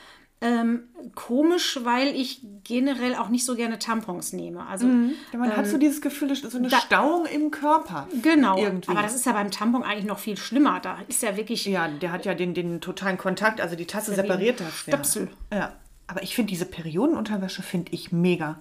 ähm, 0.43 0.83
komisch, 1.15 1.79
weil 1.83 2.15
ich 2.15 2.41
generell 2.63 3.15
auch 3.15 3.29
nicht 3.29 3.45
so 3.45 3.55
gerne 3.55 3.77
Tampons 3.79 4.33
nehme. 4.33 4.65
Also 4.67 4.87
Man 4.87 5.55
hat 5.55 5.67
so 5.67 5.77
dieses 5.77 6.01
Gefühl, 6.01 6.27
das 6.29 6.39
ist 6.41 6.51
so 6.51 6.57
eine 6.59 6.67
da- 6.67 6.79
Stauung 6.79 7.25
im 7.27 7.49
Körper. 7.51 8.07
genau, 8.21 8.57
Irgendwie. 8.57 8.89
aber 8.91 9.01
das 9.03 9.15
ist 9.15 9.25
ja 9.25 9.33
beim 9.33 9.51
Tampon 9.51 9.83
eigentlich 9.83 10.05
noch 10.05 10.17
viel 10.19 10.37
schlimmer. 10.37 10.79
Da 10.79 10.97
ist 11.07 11.21
ja 11.23 11.35
wirklich 11.37 11.65
Ja, 11.65 11.87
der 11.87 12.11
hat 12.11 12.25
ja 12.25 12.33
den, 12.35 12.53
den 12.53 12.79
totalen 12.81 13.17
Kontakt, 13.17 13.59
also 13.61 13.75
die 13.75 13.85
Tasse 13.85 14.11
Ja, 14.11 14.17
separiert 14.17 14.59
das. 14.59 14.75
Stöpsel. 14.79 15.29
Ja. 15.51 15.57
ja. 15.57 15.73
Aber 16.11 16.21
ich 16.23 16.35
finde 16.35 16.49
diese 16.49 16.65
Periodenunterwäsche 16.65 17.63
finde 17.63 17.93
ich 17.93 18.11
mega. 18.11 18.59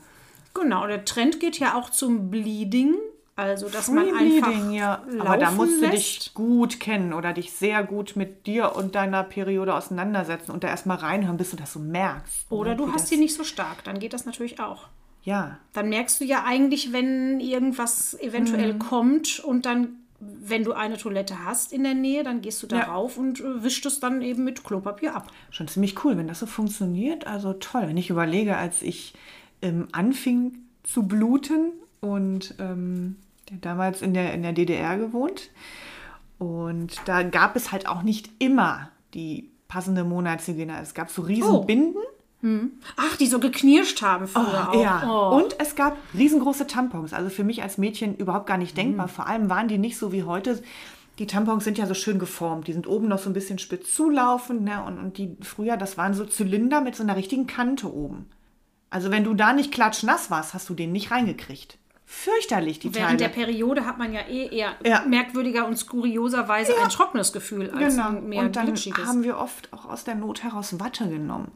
genau. 0.54 0.87
Der 0.87 1.04
Trend 1.04 1.40
geht 1.40 1.59
ja 1.59 1.75
auch 1.75 1.90
zum 1.90 2.30
Bleeding, 2.30 2.95
also 3.35 3.69
dass 3.69 3.88
man 3.90 4.07
Free 4.09 4.16
einfach 4.37 4.49
Bleeding, 4.52 4.71
ja. 4.73 5.02
Aber 5.19 5.37
da 5.37 5.50
musst 5.50 5.78
du 5.83 5.87
lässt. 5.87 5.95
dich 5.97 6.35
gut 6.35 6.78
kennen 6.78 7.12
oder 7.12 7.33
dich 7.33 7.52
sehr 7.52 7.83
gut 7.83 8.14
mit 8.14 8.47
dir 8.47 8.76
und 8.76 8.95
deiner 8.95 9.25
Periode 9.25 9.75
auseinandersetzen 9.75 10.52
und 10.52 10.62
da 10.62 10.69
erstmal 10.69 10.99
reinhören, 10.99 11.37
bis 11.38 11.50
du 11.50 11.57
das 11.57 11.73
so 11.73 11.80
merkst. 11.80 12.47
Oder 12.50 12.71
ne, 12.71 12.76
du 12.76 12.87
wie 12.88 12.92
hast 12.92 13.11
die 13.11 13.16
nicht 13.16 13.35
so 13.35 13.42
stark, 13.45 13.83
dann 13.85 13.99
geht 13.99 14.12
das 14.12 14.26
natürlich 14.26 14.61
auch. 14.61 14.87
Ja, 15.23 15.59
Dann 15.75 15.88
merkst 15.90 16.21
du 16.21 16.25
ja 16.25 16.45
eigentlich, 16.47 16.92
wenn 16.95 17.40
irgendwas 17.40 18.19
eventuell 18.21 18.75
Mhm. 18.75 18.78
kommt 18.78 19.40
und 19.40 19.66
dann, 19.66 19.97
wenn 20.20 20.64
du 20.64 20.72
eine 20.72 20.98
Toilette 20.98 21.44
hast 21.44 21.72
in 21.72 21.82
der 21.82 21.94
Nähe, 21.94 22.22
dann 22.24 22.42
gehst 22.42 22.62
du 22.62 22.66
da 22.66 22.76
Ja. 22.78 22.84
rauf 22.92 23.16
und 23.16 23.40
äh, 23.40 23.62
wischst 23.64 23.86
es 23.86 24.00
dann 24.00 24.20
eben 24.22 24.44
mit 24.44 24.62
Klopapier 24.64 25.14
ab. 25.16 25.28
schon 25.50 25.66
ziemlich 25.68 26.04
cool, 26.04 26.16
wenn 26.18 26.28
das 26.28 26.40
so 26.40 26.46
funktioniert. 26.46 27.26
Also 27.26 27.54
toll, 27.54 27.82
wenn 27.86 27.96
ich 27.96 28.10
überlege, 28.10 28.56
als 28.56 28.82
ich 28.82 29.14
ähm, 29.62 29.88
anfing 29.92 30.58
zu 30.82 31.04
bluten 31.04 31.72
und 32.00 32.54
ähm, 32.58 33.16
damals 33.62 34.02
in 34.02 34.12
der, 34.14 34.34
in 34.34 34.42
der 34.42 34.52
DDR 34.52 34.96
gewohnt. 34.98 35.50
Und 36.38 37.00
da 37.06 37.22
gab 37.22 37.56
es 37.56 37.72
halt 37.72 37.86
auch 37.88 38.02
nicht 38.02 38.30
immer 38.38 38.90
die 39.14 39.50
passende 39.68 40.04
Monatshygiene. 40.04 40.80
Es 40.80 40.94
gab 40.94 41.10
so 41.10 41.22
riesen 41.22 41.50
Oh. 41.50 41.60
Binden. 42.40 42.80
Ach, 42.97 43.16
die 43.16 43.26
so 43.26 43.38
geknirscht 43.38 44.02
haben 44.02 44.26
früher 44.26 44.70
auch. 44.70 44.82
Ja. 44.82 45.02
Oh. 45.06 45.37
Und 45.37 45.56
es 45.59 45.75
gab 45.75 45.97
riesengroße 46.16 46.66
Tampons. 46.66 47.12
Also 47.12 47.30
für 47.30 47.44
mich 47.44 47.62
als 47.62 47.78
Mädchen 47.78 48.16
überhaupt 48.16 48.47
gar 48.47 48.56
nicht 48.59 48.76
denkbar. 48.76 49.06
Mhm. 49.06 49.11
Vor 49.11 49.26
allem 49.26 49.50
waren 49.50 49.68
die 49.68 49.78
nicht 49.78 49.99
so 49.99 50.12
wie 50.12 50.23
heute. 50.25 50.62
Die 51.18 51.26
Tampons 51.26 51.64
sind 51.64 51.76
ja 51.76 51.87
so 51.87 51.94
schön 51.94 52.18
geformt. 52.18 52.66
Die 52.66 52.73
sind 52.73 52.87
oben 52.87 53.09
noch 53.09 53.18
so 53.18 53.28
ein 53.28 53.35
bisschen 53.35 53.59
spitz 53.59 53.94
zulaufend. 53.94 54.62
Ne? 54.62 54.82
Und, 54.82 54.99
und 54.99 55.18
die 55.18 55.37
früher, 55.42 55.76
das 55.76 55.99
waren 55.99 56.14
so 56.14 56.25
Zylinder 56.25 56.80
mit 56.80 56.97
so 56.97 57.02
einer 57.02 57.16
richtigen 57.16 57.47
Kante 57.47 57.92
oben. 57.92 58.26
Also 58.88 59.11
wenn 59.11 59.25
du 59.25 59.35
da 59.35 59.52
nicht 59.52 59.70
klatschnass 59.73 60.30
warst, 60.30 60.54
hast 60.54 60.68
du 60.68 60.75
den 60.75 60.92
nicht 60.92 61.11
reingekriegt. 61.11 61.78
Fürchterlich, 62.06 62.80
die 62.80 62.92
Während 62.92 63.20
der 63.20 63.32
Teile. 63.32 63.47
Periode 63.47 63.87
hat 63.87 63.99
man 63.99 64.12
ja 64.12 64.23
eh 64.28 64.49
eher 64.49 64.70
Ja. 64.85 65.04
merkwürdiger 65.06 65.64
und 65.66 65.76
skurioserweise 65.78 66.73
ein 66.82 66.88
trockenes 66.88 67.32
Gefühl 67.32 67.70
als 67.70 67.94
Genau. 67.94 68.09
ein 68.09 68.28
mehr 68.28 68.40
Und 68.42 68.56
dann 68.56 68.66
glitschiges. 68.66 69.06
haben 69.06 69.23
wir 69.23 69.38
oft 69.38 69.73
auch 69.73 69.85
aus 69.88 70.02
der 70.02 70.16
Not 70.16 70.42
heraus 70.42 70.80
Watte 70.80 71.09
genommen. 71.09 71.52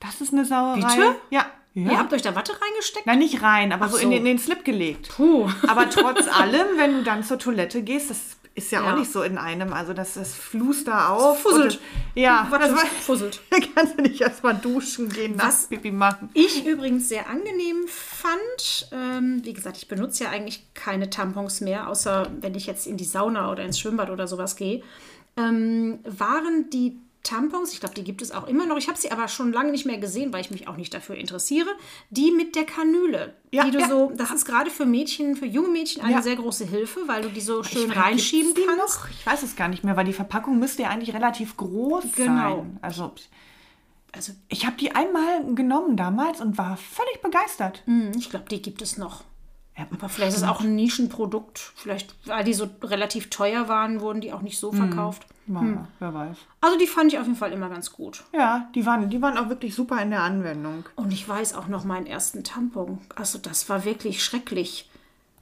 Das 0.00 0.20
ist 0.20 0.32
eine 0.32 0.44
Sauerei. 0.44 0.80
Bitte? 0.80 1.16
Ja. 1.30 1.46
ja. 1.74 1.90
Ihr 1.92 1.98
habt 1.98 2.12
euch 2.12 2.22
da 2.22 2.34
Watte 2.34 2.52
reingesteckt? 2.60 3.06
Nein, 3.06 3.18
nicht 3.18 3.42
rein, 3.42 3.72
aber 3.72 3.88
so, 3.88 3.96
so. 3.96 4.02
in, 4.02 4.10
den, 4.10 4.18
in 4.20 4.24
den 4.24 4.38
Slip 4.38 4.64
gelegt. 4.64 5.08
Puh. 5.16 5.48
Aber 5.66 5.90
trotz 5.90 6.28
allem, 6.28 6.66
wenn 6.76 6.92
du 6.98 7.02
dann 7.02 7.24
zur 7.24 7.38
Toilette 7.38 7.82
gehst, 7.82 8.10
das 8.10 8.36
ist 8.54 8.70
ja, 8.70 8.80
Ja. 8.84 8.92
auch 8.94 8.98
nicht 8.98 9.10
so 9.10 9.22
in 9.24 9.38
einem. 9.38 9.72
Also 9.72 9.92
das, 9.94 10.14
das 10.14 10.34
flust 10.34 10.86
da 10.86 11.08
auf. 11.08 11.40
fusselt. 11.42 11.80
und- 11.80 11.80
Ja, 12.14 12.46
Watte 12.50 12.68
das 12.68 12.76
war, 12.76 12.86
fusselt. 13.00 13.40
da 13.50 13.56
kannst 13.74 13.98
du 13.98 14.02
nicht 14.02 14.20
erstmal 14.20 14.54
duschen 14.54 15.08
gehen, 15.08 15.34
nass 15.34 15.66
Pipi 15.66 15.90
machen. 15.90 16.28
Ich 16.34 16.64
übrigens 16.64 17.08
sehr 17.08 17.28
angenehm 17.28 17.86
fand, 17.88 18.88
ähm, 18.92 19.40
wie 19.44 19.52
gesagt, 19.52 19.76
ich 19.78 19.88
benutze 19.88 20.24
ja 20.24 20.30
eigentlich 20.30 20.62
keine 20.74 21.10
Tampons 21.10 21.60
mehr, 21.60 21.88
außer 21.88 22.30
wenn 22.40 22.54
ich 22.54 22.66
jetzt 22.66 22.86
in 22.86 22.96
die 22.96 23.04
Sauna 23.04 23.50
oder 23.50 23.64
ins 23.64 23.80
Schwimmbad 23.80 24.10
oder 24.10 24.28
sowas 24.28 24.54
gehe, 24.54 24.82
ähm, 25.36 25.98
waren 26.04 26.70
die 26.70 26.96
Tampons, 27.24 27.72
ich 27.72 27.80
glaube, 27.80 27.94
die 27.96 28.04
gibt 28.04 28.22
es 28.22 28.30
auch 28.30 28.46
immer 28.46 28.66
noch, 28.66 28.76
ich 28.76 28.86
habe 28.88 28.96
sie 28.98 29.10
aber 29.10 29.26
schon 29.28 29.52
lange 29.52 29.72
nicht 29.72 29.86
mehr 29.86 29.98
gesehen, 29.98 30.32
weil 30.32 30.40
ich 30.42 30.50
mich 30.52 30.68
auch 30.68 30.76
nicht 30.76 30.94
dafür 30.94 31.16
interessiere, 31.16 31.68
die 32.10 32.30
mit 32.30 32.54
der 32.54 32.64
Kanüle, 32.64 33.34
Ja, 33.50 33.64
die 33.64 33.72
du 33.72 33.80
ja. 33.80 33.88
so, 33.88 34.12
das 34.14 34.30
ist 34.30 34.44
gerade 34.44 34.70
für 34.70 34.86
Mädchen, 34.86 35.34
für 35.34 35.46
junge 35.46 35.68
Mädchen 35.68 36.02
eine 36.02 36.12
Ja. 36.12 36.22
sehr 36.22 36.36
große 36.36 36.64
Hilfe, 36.66 37.00
weil 37.06 37.22
du 37.22 37.28
die 37.30 37.40
so 37.40 37.62
schön 37.64 37.90
Ich 37.90 37.96
reinschieben 37.96 38.52
kannst. 38.54 39.00
Noch? 39.00 39.10
Ich 39.10 39.26
weiß 39.26 39.42
es 39.42 39.56
gar 39.56 39.68
nicht 39.68 39.82
mehr, 39.82 39.96
weil 39.96 40.04
die 40.04 40.12
Verpackung 40.12 40.58
müsste 40.60 40.82
ja 40.82 40.90
eigentlich 40.90 41.14
relativ 41.14 41.56
groß 41.56 42.04
Genau. 42.14 42.58
sein. 42.58 42.78
Also 42.82 43.12
Also 44.12 44.32
ich 44.48 44.64
habe 44.64 44.76
die 44.76 44.94
einmal 44.94 45.44
genommen 45.56 45.96
damals 45.96 46.40
und 46.40 46.56
war 46.56 46.76
völlig 46.76 47.20
begeistert. 47.20 47.82
Hm, 47.86 48.12
Ich 48.16 48.30
glaube, 48.30 48.46
die 48.48 48.62
gibt 48.62 48.80
es 48.80 48.96
noch. 48.96 49.24
Ja, 49.76 49.86
Aber 49.90 50.08
vielleicht 50.08 50.36
ist 50.36 50.42
es 50.42 50.48
auch 50.48 50.60
ein 50.60 50.76
Nischenprodukt. 50.76 51.72
Vielleicht, 51.74 52.14
weil 52.26 52.44
die 52.44 52.54
so 52.54 52.68
relativ 52.82 53.28
teuer 53.30 53.68
waren, 53.68 54.00
wurden 54.00 54.20
die 54.20 54.32
auch 54.32 54.42
nicht 54.42 54.58
so 54.58 54.70
verkauft. 54.70 55.26
Ja, 55.46 55.88
wer 55.98 56.14
weiß. 56.14 56.36
Also 56.60 56.78
die 56.78 56.86
fand 56.86 57.12
ich 57.12 57.18
auf 57.18 57.26
jeden 57.26 57.36
Fall 57.36 57.52
immer 57.52 57.68
ganz 57.68 57.92
gut. 57.92 58.24
Ja, 58.32 58.68
die 58.74 58.86
waren, 58.86 59.10
die 59.10 59.20
waren 59.20 59.36
auch 59.36 59.48
wirklich 59.48 59.74
super 59.74 60.00
in 60.00 60.10
der 60.10 60.22
Anwendung. 60.22 60.84
Und 60.94 61.12
ich 61.12 61.28
weiß 61.28 61.54
auch 61.54 61.66
noch 61.66 61.84
meinen 61.84 62.06
ersten 62.06 62.44
Tampon. 62.44 62.98
Also 63.16 63.38
das 63.38 63.68
war 63.68 63.84
wirklich 63.84 64.24
schrecklich. 64.24 64.88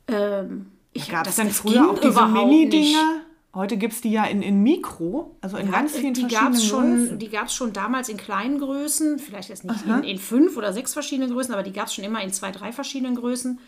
Ähm, 0.09 0.73
ich 0.93 1.11
Gab 1.11 1.27
es 1.27 1.37
denn 1.37 1.51
früher 1.51 1.91
auch 1.91 1.99
diese. 1.99 2.27
Mini-Dinger? 2.27 3.23
Heute 3.55 3.77
gibt 3.77 3.93
es 3.93 4.01
die 4.01 4.11
ja 4.11 4.25
in, 4.25 4.41
in 4.41 4.63
Mikro, 4.63 5.37
also 5.43 5.59
in 5.59 5.71
ganz 5.71 5.93
vielen 5.93 6.15
die 6.15 6.23
verschiedenen 6.23 6.53
gab 6.53 6.59
es 6.59 6.65
schon, 6.65 6.97
Größen. 6.97 7.19
die 7.19 7.29
gab's 7.29 7.55
schon 7.55 7.75
damals 7.75 8.09
in 8.09 8.17
kleinen 8.17 8.59
Größen, 8.59 9.19
vielleicht 9.19 9.51
jetzt 9.51 9.65
nicht 9.65 9.85
in, 9.85 10.05
in 10.05 10.19
fünf 10.19 10.57
oder 10.57 10.73
sechs 10.73 10.95
verschiedenen 10.95 11.31
Größen, 11.31 11.53
aber 11.53 11.63
die 11.63 11.73
gab 11.73 11.89
es 11.89 11.95
schon 11.95 12.05
immer 12.05 12.23
in 12.23 12.33
zwei, 12.33 12.51
drei 12.51 12.73
verschiedenen 12.73 13.15
Größen. 13.15 13.59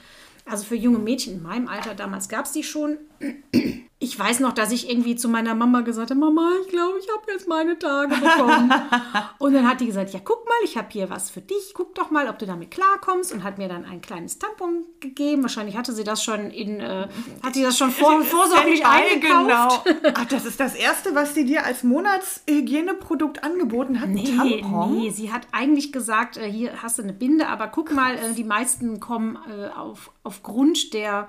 Also 0.44 0.64
für 0.64 0.76
junge 0.76 0.98
Mädchen 0.98 1.34
in 1.34 1.42
meinem 1.42 1.68
Alter 1.68 1.94
damals 1.94 2.28
gab 2.28 2.44
es 2.44 2.52
die 2.52 2.62
schon. 2.64 2.98
Ich 4.04 4.18
weiß 4.18 4.40
noch, 4.40 4.52
dass 4.52 4.70
ich 4.70 4.90
irgendwie 4.90 5.16
zu 5.16 5.30
meiner 5.30 5.54
Mama 5.54 5.80
gesagt 5.80 6.10
habe, 6.10 6.20
Mama, 6.20 6.52
ich 6.62 6.68
glaube, 6.68 6.98
ich 6.98 7.08
habe 7.08 7.32
jetzt 7.32 7.48
meine 7.48 7.78
Tage 7.78 8.14
bekommen. 8.14 8.70
und 9.38 9.54
dann 9.54 9.66
hat 9.66 9.80
die 9.80 9.86
gesagt, 9.86 10.12
ja, 10.12 10.20
guck 10.22 10.44
mal, 10.44 10.58
ich 10.62 10.76
habe 10.76 10.88
hier 10.90 11.08
was 11.08 11.30
für 11.30 11.40
dich. 11.40 11.72
Guck 11.72 11.94
doch 11.94 12.10
mal, 12.10 12.28
ob 12.28 12.38
du 12.38 12.44
damit 12.44 12.70
klarkommst. 12.70 13.32
Und 13.32 13.44
hat 13.44 13.56
mir 13.56 13.66
dann 13.66 13.86
ein 13.86 14.02
kleines 14.02 14.38
Tampon 14.38 14.84
gegeben. 15.00 15.40
Wahrscheinlich 15.40 15.78
hatte 15.78 15.94
sie 15.94 16.04
das 16.04 16.22
schon 16.22 16.50
in, 16.50 16.80
äh, 16.80 17.08
hat 17.42 17.54
sie 17.54 17.62
das 17.62 17.78
schon 17.78 17.90
vor, 17.90 18.20
vorsorglich 18.24 18.84
eingekauft. 18.84 19.84
Genau. 19.86 20.10
Ach, 20.14 20.26
das 20.26 20.44
ist 20.44 20.60
das 20.60 20.74
Erste, 20.74 21.14
was 21.14 21.34
sie 21.34 21.46
dir 21.46 21.64
als 21.64 21.82
Monatshygieneprodukt 21.82 23.42
angeboten 23.42 24.02
hat. 24.02 24.10
Nee, 24.10 24.36
Tampon? 24.36 24.98
nee, 24.98 25.10
sie 25.12 25.32
hat 25.32 25.46
eigentlich 25.50 25.92
gesagt, 25.92 26.36
äh, 26.36 26.52
hier 26.52 26.82
hast 26.82 26.98
du 26.98 27.02
eine 27.02 27.14
Binde, 27.14 27.48
aber 27.48 27.68
guck 27.68 27.90
mal, 27.90 28.16
äh, 28.16 28.34
die 28.36 28.44
meisten 28.44 29.00
kommen 29.00 29.38
äh, 29.48 29.68
auf, 29.68 30.10
aufgrund 30.24 30.92
der, 30.92 31.26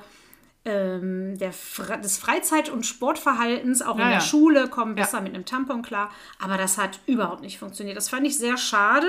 ähm, 0.65 1.37
der 1.37 1.53
Fre 1.53 1.99
des 2.01 2.17
Freizeit- 2.17 2.69
und 2.69 2.85
Sportverhaltens, 2.85 3.81
auch 3.81 3.95
in 3.95 4.01
Ja, 4.01 4.05
der 4.09 4.13
ja. 4.15 4.21
Schule, 4.21 4.67
kommen 4.67 4.95
besser 4.95 5.21
mit 5.21 5.33
einem 5.35 5.45
Tampon 5.45 5.81
klar. 5.83 6.09
Aber 6.43 6.57
das 6.57 6.77
hat 6.77 6.99
überhaupt 7.05 7.41
nicht 7.41 7.59
funktioniert. 7.59 7.95
Das 7.97 8.09
fand 8.09 8.25
ich 8.25 8.37
sehr 8.37 8.57
schade, 8.57 9.07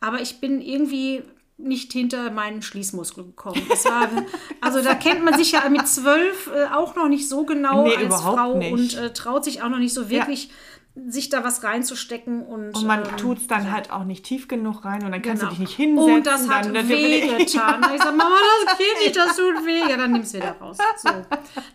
aber 0.00 0.20
ich 0.20 0.40
bin 0.40 0.60
irgendwie 0.60 1.22
nicht 1.56 1.92
hinter 1.92 2.30
meinen 2.32 2.62
Schließmuskel 2.62 3.24
gekommen. 3.24 3.62
War, 3.68 4.08
also 4.60 4.82
da 4.82 4.94
kennt 4.94 5.24
man 5.24 5.34
sich 5.38 5.52
ja 5.52 5.68
mit 5.68 5.86
zwölf 5.86 6.50
äh, 6.52 6.66
auch 6.72 6.96
noch 6.96 7.08
nicht 7.08 7.28
so 7.28 7.44
genau 7.44 7.84
Nee, 7.84 7.94
als 7.96 8.20
Frau 8.22 8.58
nicht. 8.58 8.72
und 8.72 8.94
äh, 8.96 9.12
traut 9.12 9.44
sich 9.44 9.62
auch 9.62 9.68
noch 9.68 9.78
nicht 9.78 9.94
so 9.94 10.08
wirklich, 10.10 10.50
sich 10.94 11.28
da 11.28 11.42
was 11.42 11.64
reinzustecken. 11.64 12.42
Und, 12.44 12.72
Und 12.74 12.86
man 12.86 13.00
ähm, 13.04 13.16
tut 13.16 13.38
es 13.38 13.46
dann 13.46 13.70
halt 13.72 13.90
auch 13.90 14.04
nicht 14.04 14.24
tief 14.24 14.46
genug 14.48 14.84
rein 14.84 15.04
und 15.04 15.12
dann 15.12 15.22
kannst 15.22 15.40
Genau. 15.42 15.52
du 15.52 15.58
dich 15.58 15.68
nicht 15.68 15.76
hinsetzen. 15.76 16.14
Und 16.14 16.26
das 16.26 16.48
hat 16.48 16.66
dann, 16.66 16.88
wehgetan. 16.88 17.84
Ich 17.94 18.02
sag, 18.02 18.16
Mama, 18.16 18.36
das 18.66 18.78
geht 18.78 18.86
nicht, 19.04 19.16
das 19.16 19.36
tut 19.36 19.66
weh. 19.66 19.90
Ja, 19.90 19.96
dann 19.96 20.12
nimm's 20.12 20.32
wieder 20.32 20.52
raus. 20.52 20.78
So. 20.98 21.10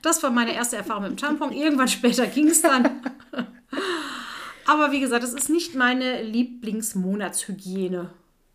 Das 0.01 0.23
war 0.23 0.31
meine 0.31 0.53
erste 0.53 0.77
Erfahrung 0.77 1.03
mit 1.03 1.11
dem 1.11 1.17
Tampon. 1.17 1.51
Irgendwann 1.51 1.88
später 1.88 2.25
ging 2.27 2.47
es 2.47 2.61
dann. 2.61 3.01
Aber 4.65 4.91
wie 4.91 4.99
gesagt, 4.99 5.23
das 5.23 5.33
ist 5.33 5.49
nicht 5.49 5.75
meine 5.75 6.21
Lieblingsmonatshygiene. 6.23 8.09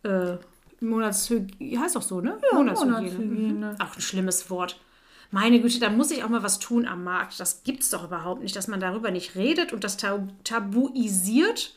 Äh, 0.04 0.36
Monatshygiene, 0.80 1.80
heißt 1.80 1.96
doch 1.96 2.02
so, 2.02 2.20
ne? 2.20 2.38
Monatshygiene. 2.52 3.76
Auch 3.80 3.96
ein 3.96 4.00
schlimmes 4.00 4.48
Wort. 4.50 4.78
Meine 5.34 5.60
Güte, 5.60 5.80
da 5.80 5.90
muss 5.90 6.12
ich 6.12 6.22
auch 6.22 6.28
mal 6.28 6.44
was 6.44 6.60
tun 6.60 6.86
am 6.86 7.02
Markt. 7.02 7.40
Das 7.40 7.64
gibt's 7.64 7.90
doch 7.90 8.04
überhaupt 8.04 8.40
nicht, 8.40 8.54
dass 8.54 8.68
man 8.68 8.78
darüber 8.78 9.10
nicht 9.10 9.34
redet 9.34 9.72
und 9.72 9.82
das 9.82 9.96
tab 9.96 10.28
tabuisiert. 10.44 11.74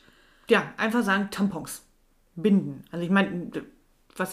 Ja, 0.47 0.71
einfach 0.77 1.03
sagen 1.03 1.29
Tampons. 1.31 1.81
Binden. 2.35 2.83
Also 2.91 3.03
ich 3.03 3.09
meine, 3.09 3.49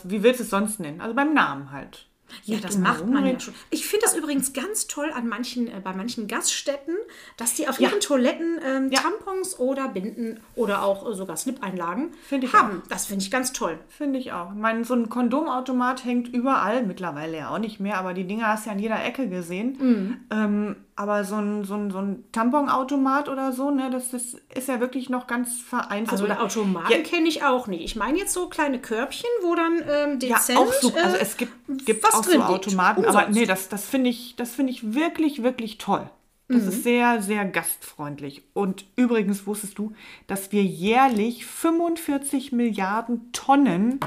wie 0.04 0.22
willst 0.22 0.40
du 0.40 0.44
es 0.44 0.50
sonst 0.50 0.78
nennen? 0.78 1.00
Also 1.00 1.14
beim 1.14 1.32
Namen 1.32 1.72
halt. 1.72 2.06
Ja, 2.44 2.58
das 2.58 2.78
macht 2.78 3.00
drumherum 3.00 3.14
man 3.24 3.32
ja 3.32 3.40
schon. 3.40 3.54
Ich 3.70 3.86
finde 3.86 4.06
das 4.06 4.16
übrigens 4.16 4.52
ganz 4.52 4.86
toll 4.86 5.10
an 5.14 5.28
manchen, 5.28 5.68
äh, 5.68 5.80
bei 5.82 5.92
manchen 5.92 6.26
Gaststätten, 6.26 6.94
dass 7.36 7.54
die 7.54 7.68
auf 7.68 7.80
ihren 7.80 8.00
Toiletten 8.00 8.60
ähm, 8.64 8.90
Ja. 8.90 9.00
Tampons 9.00 9.58
oder 9.58 9.88
Binden 9.88 10.40
oder 10.54 10.82
auch 10.82 11.08
äh, 11.08 11.14
sogar 11.14 11.36
Slip-Einlagen 11.36 12.12
haben. 12.52 12.82
Das 12.88 13.06
finde 13.06 13.24
ich 13.24 13.30
ganz 13.30 13.52
toll. 13.52 13.78
Finde 13.88 14.18
ich 14.18 14.32
auch. 14.32 14.52
Ich 14.52 14.58
meine, 14.58 14.84
so 14.84 14.94
ein 14.94 15.08
Kondomautomat 15.08 16.04
hängt 16.04 16.28
überall, 16.28 16.84
mittlerweile 16.84 17.36
ja 17.38 17.50
auch 17.50 17.58
nicht 17.58 17.80
mehr, 17.80 17.98
aber 17.98 18.14
die 18.14 18.24
Dinger 18.24 18.48
hast 18.48 18.64
du 18.64 18.70
ja 18.70 18.74
an 18.74 18.80
jeder 18.80 19.04
Ecke 19.04 19.28
gesehen. 19.28 19.76
Mhm. 19.78 20.16
Ähm, 20.30 20.76
aber 20.96 21.24
so 21.24 21.36
ein, 21.36 21.64
so 21.64 21.74
ein, 21.74 21.90
so 21.90 21.98
ein 21.98 22.24
Tamponautomat 22.32 23.28
oder 23.28 23.52
so, 23.52 23.70
ne, 23.70 23.90
das, 23.90 24.10
das 24.10 24.36
ist 24.54 24.68
ja 24.68 24.78
wirklich 24.80 25.10
noch 25.10 25.26
ganz 25.26 25.60
vereinzelt. 25.60 26.20
Also 26.20 26.40
Automaten 26.40 26.92
Ja, 26.92 26.98
kenne 26.98 27.28
ich 27.28 27.42
auch 27.42 27.66
nicht. 27.66 27.82
Ich 27.82 27.96
meine 27.96 28.18
jetzt 28.18 28.32
so 28.32 28.48
kleine 28.48 28.78
Körbchen, 28.78 29.28
wo 29.42 29.54
dann 29.54 29.82
ähm, 29.88 30.18
ja, 30.20 30.36
dezent 30.36 30.58
auch 30.58 30.72
so. 30.72 30.92
Also 30.94 31.16
äh, 31.16 31.20
es 31.20 31.36
gibt, 31.36 31.52
gibt 31.84 32.04
auch 32.04 32.22
so 32.22 32.30
liegt. 32.30 32.44
Automaten, 32.44 33.04
aber 33.04 33.28
nee, 33.28 33.44
das, 33.46 33.68
das 33.68 33.86
finde 33.86 34.10
ich, 34.10 34.36
das 34.36 34.52
finde 34.52 34.72
ich 34.72 34.94
wirklich, 34.94 35.42
wirklich 35.42 35.78
toll. 35.78 36.08
Das 36.48 36.62
Mhm. 36.62 36.68
ist 36.68 36.82
sehr, 36.84 37.22
sehr 37.22 37.44
gastfreundlich. 37.46 38.42
Und 38.52 38.84
übrigens 38.96 39.46
wusstest 39.46 39.78
du, 39.78 39.94
dass 40.26 40.52
wir 40.52 40.62
jährlich 40.62 41.46
45 41.46 42.52
Milliarden 42.52 43.32
Tonnen, 43.32 43.98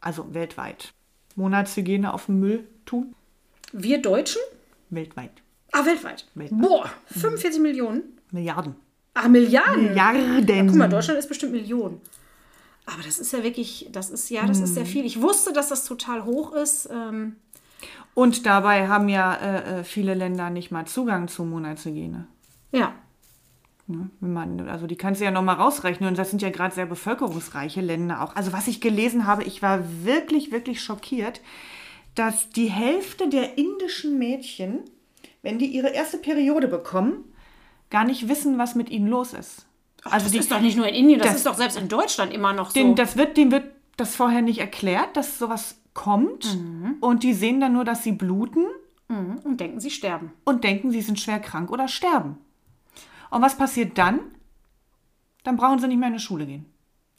also 0.00 0.34
weltweit, 0.34 0.92
Monatshygiene 1.36 2.12
auf 2.12 2.26
den 2.26 2.40
Müll 2.40 2.66
tun? 2.84 3.14
wir 3.72 4.02
Deutschen? 4.02 4.42
Weltweit. 4.90 5.30
Ah, 5.76 5.84
weltweit. 5.84 6.26
Weltweit. 6.34 6.60
Boah, 6.60 6.90
45 7.06 7.60
Millionen. 7.60 8.02
Milliarden. 8.30 8.76
Ah, 9.14 9.28
Milliarden. 9.28 9.88
Milliarden. 9.88 10.66
Guck 10.68 10.76
mal, 10.76 10.88
Deutschland 10.88 11.18
ist 11.18 11.28
bestimmt 11.28 11.52
Millionen. 11.52 12.00
Aber 12.86 13.02
das 13.02 13.18
ist 13.18 13.32
ja 13.32 13.42
wirklich, 13.42 13.88
das 13.92 14.10
ist 14.10 14.28
ja, 14.30 14.46
das 14.46 14.60
ist 14.60 14.74
sehr 14.74 14.86
viel. 14.86 15.04
Ich 15.04 15.20
wusste, 15.22 15.52
dass 15.52 15.68
das 15.70 15.84
total 15.84 16.24
hoch 16.24 16.52
ist. 16.52 16.88
Ähm, 16.92 17.36
Und 18.14 18.44
dabei 18.46 18.88
haben 18.88 19.08
ja 19.08 19.34
äh, 19.34 19.80
äh, 19.80 19.84
viele 19.84 20.14
Länder 20.14 20.50
nicht 20.50 20.70
mal 20.70 20.86
Zugang 20.86 21.28
zur 21.28 21.46
Monatshygiene. 21.46 22.26
ja. 22.72 22.94
Ne? 23.86 24.08
Man, 24.20 24.66
also 24.66 24.86
die 24.86 24.96
kannst 24.96 25.20
du 25.20 25.26
ja 25.26 25.30
noch 25.30 25.42
mal 25.42 25.52
rausrechnen 25.52 26.08
und 26.08 26.16
das 26.16 26.30
sind 26.30 26.40
ja 26.40 26.48
gerade 26.48 26.74
sehr 26.74 26.86
bevölkerungsreiche 26.86 27.82
Länder 27.82 28.22
auch. 28.22 28.34
Also 28.34 28.50
was 28.54 28.66
ich 28.66 28.80
gelesen 28.80 29.26
habe, 29.26 29.44
ich 29.44 29.60
war 29.60 29.80
wirklich, 30.04 30.50
wirklich 30.52 30.80
schockiert, 30.82 31.42
dass 32.14 32.48
die 32.48 32.70
Hälfte 32.70 33.28
der 33.28 33.58
indischen 33.58 34.18
Mädchen, 34.18 34.80
wenn 35.44 35.58
die 35.60 35.66
ihre 35.66 35.90
erste 35.90 36.18
Periode 36.18 36.66
bekommen, 36.66 37.32
gar 37.90 38.04
nicht 38.04 38.28
wissen, 38.28 38.58
was 38.58 38.74
mit 38.74 38.90
ihnen 38.90 39.06
los 39.06 39.32
ist. 39.32 39.66
Also 40.02 40.24
Das 40.24 40.32
die, 40.32 40.38
ist 40.38 40.50
doch 40.50 40.60
nicht 40.60 40.76
nur 40.76 40.88
in 40.88 40.94
Indien, 40.96 41.18
das, 41.20 41.28
das- 41.28 41.36
ist 41.36 41.46
doch 41.46 41.54
selbst 41.54 41.76
in 41.78 41.88
Deutschland 41.88 42.32
immer 42.32 42.52
noch 42.52 42.70
so. 42.70 42.74
den, 42.74 42.96
das 42.96 43.16
wird, 43.16 43.36
dem 43.36 43.52
wird 43.52 43.64
das 43.96 44.16
vorher 44.16 44.42
nicht 44.42 44.58
erklärt, 44.58 45.16
dass 45.16 45.38
sowas 45.38 45.80
kommt 45.94 46.58
und 47.00 47.22
die 47.22 47.32
sehen 47.32 47.60
dann 47.60 47.72
nur, 47.74 47.84
dass 47.84 48.02
sie 48.02 48.10
bluten 48.12 48.66
Mhm, 49.06 49.38
und 49.44 49.60
denken, 49.60 49.80
sie 49.80 49.90
sterben. 49.90 50.32
und 50.44 50.64
denken, 50.64 50.90
sie 50.90 51.02
sind 51.02 51.20
schwer 51.20 51.38
krank 51.38 51.70
oder 51.70 51.88
sterben. 51.88 52.38
Und 53.30 53.42
was 53.42 53.56
passiert 53.56 53.98
dann? 53.98 54.18
Dann 55.44 55.56
brauchen 55.56 55.78
sie 55.78 55.88
nicht 55.88 55.98
mehr 55.98 56.08
in 56.08 56.14
die 56.14 56.20
Schule 56.20 56.46
gehen. 56.46 56.64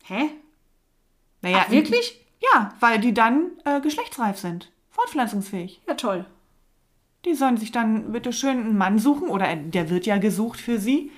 Hä? 0.04 0.32
Naja, 1.42 1.60
Ach, 1.66 1.70
wirklich? 1.70 2.20
Ja, 2.54 2.74
weil 2.80 3.00
die 3.00 3.14
dann 3.14 3.52
äh, 3.66 3.80
geschlechtsreif 3.82 4.40
sind, 4.40 4.72
fortpflanzungsfähig. 4.90 5.80
Ja, 5.88 5.94
toll. 5.94 6.26
Die 7.26 7.34
sollen 7.34 7.58
sich 7.58 7.72
dann 7.72 8.12
bitte 8.12 8.32
schön 8.32 8.60
einen 8.60 8.78
Mann 8.78 9.00
suchen 9.00 9.30
oder 9.30 9.50
äh, 9.50 9.58
der 9.58 9.90
wird 9.90 10.06
ja 10.06 10.18
gesucht 10.18 10.60
für 10.60 10.80
sie. 10.80 11.12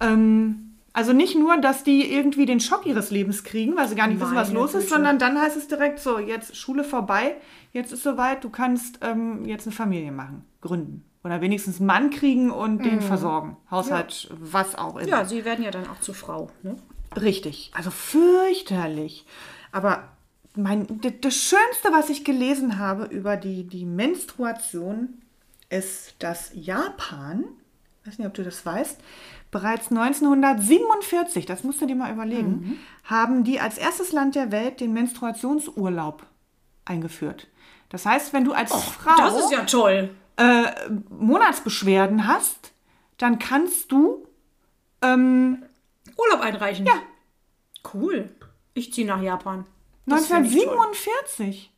Ähm, 0.00 0.70
also 0.92 1.12
nicht 1.12 1.36
nur, 1.36 1.56
dass 1.58 1.84
die 1.84 2.12
irgendwie 2.12 2.46
den 2.46 2.58
Schock 2.58 2.84
ihres 2.84 3.10
Lebens 3.10 3.44
kriegen, 3.44 3.76
weil 3.76 3.88
sie 3.88 3.94
gar 3.94 4.08
nicht 4.08 4.20
wissen, 4.20 4.34
was 4.34 4.48
Meine 4.48 4.60
los 4.60 4.74
ist, 4.74 4.84
Güte. 4.84 4.94
sondern 4.94 5.18
dann 5.18 5.40
heißt 5.40 5.56
es 5.56 5.68
direkt 5.68 6.00
so, 6.00 6.18
jetzt 6.18 6.56
Schule 6.56 6.82
vorbei, 6.82 7.36
jetzt 7.72 7.92
ist 7.92 8.02
soweit, 8.02 8.42
du 8.42 8.50
kannst 8.50 8.98
ähm, 9.02 9.44
jetzt 9.44 9.66
eine 9.66 9.74
Familie 9.74 10.10
machen, 10.10 10.44
gründen. 10.60 11.04
Oder 11.22 11.42
wenigstens 11.42 11.78
einen 11.78 11.86
Mann 11.86 12.10
kriegen 12.10 12.50
und 12.50 12.82
den 12.84 13.02
versorgen. 13.02 13.58
Haushalt, 13.70 14.30
was 14.40 14.74
auch 14.74 14.96
immer. 14.96 15.04
Mhm. 15.04 15.08
Ja, 15.08 15.24
sie 15.26 15.44
werden 15.44 15.62
ja 15.62 15.70
dann 15.70 15.86
auch 15.86 16.00
zur 16.00 16.14
Frau. 16.14 16.50
Ne? 16.62 16.76
Richtig, 17.20 17.70
also 17.74 17.90
fürchterlich. 17.90 19.26
Aber 19.70 20.08
mein, 20.56 20.86
das 21.20 21.34
Schönste, 21.34 21.92
was 21.92 22.08
ich 22.08 22.24
gelesen 22.24 22.78
habe 22.78 23.04
über 23.04 23.36
die, 23.36 23.64
die 23.64 23.84
Menstruation, 23.84 25.20
ist, 25.70 26.14
dass 26.18 26.50
Japan, 26.54 27.44
weiß 28.04 28.18
nicht, 28.18 28.26
ob 28.26 28.34
du 28.34 28.44
das 28.44 28.64
weißt, 28.66 29.00
bereits 29.50 29.90
1947, 29.90 31.46
das 31.46 31.64
musst 31.64 31.80
du 31.80 31.86
dir 31.86 31.96
mal 31.96 32.12
überlegen, 32.12 32.78
haben 33.04 33.44
die 33.44 33.58
als 33.60 33.78
erstes 33.78 34.12
Land 34.12 34.34
der 34.34 34.52
Welt 34.52 34.80
den 34.80 34.92
Menstruationsurlaub 34.92 36.26
eingeführt. 36.84 37.48
Das 37.88 38.06
heißt, 38.06 38.32
wenn 38.32 38.44
du 38.44 38.52
als 38.52 38.72
Frau 38.72 39.16
Das 39.16 39.36
ist 39.36 39.50
ja 39.52 39.64
toll. 39.64 40.10
Monatsbeschwerden 41.08 42.26
hast, 42.26 42.72
dann 43.18 43.38
kannst 43.38 43.92
du 43.92 44.26
ähm, 45.02 45.62
Urlaub 46.16 46.40
einreichen. 46.40 46.86
Ja. 46.86 46.94
Cool. 47.92 48.30
Ich 48.74 48.92
ziehe 48.92 49.06
nach 49.06 49.20
Japan. 49.20 49.66
Das 50.06 50.26
find 50.26 50.46
ich 50.46 50.52
toll. 50.64 50.72
1947. 50.72 51.72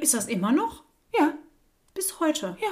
Ist 0.00 0.14
das 0.14 0.26
immer 0.26 0.52
noch? 0.52 0.82
Ja, 1.18 1.32
Bis 1.94 2.20
heute. 2.20 2.56
ja. 2.60 2.68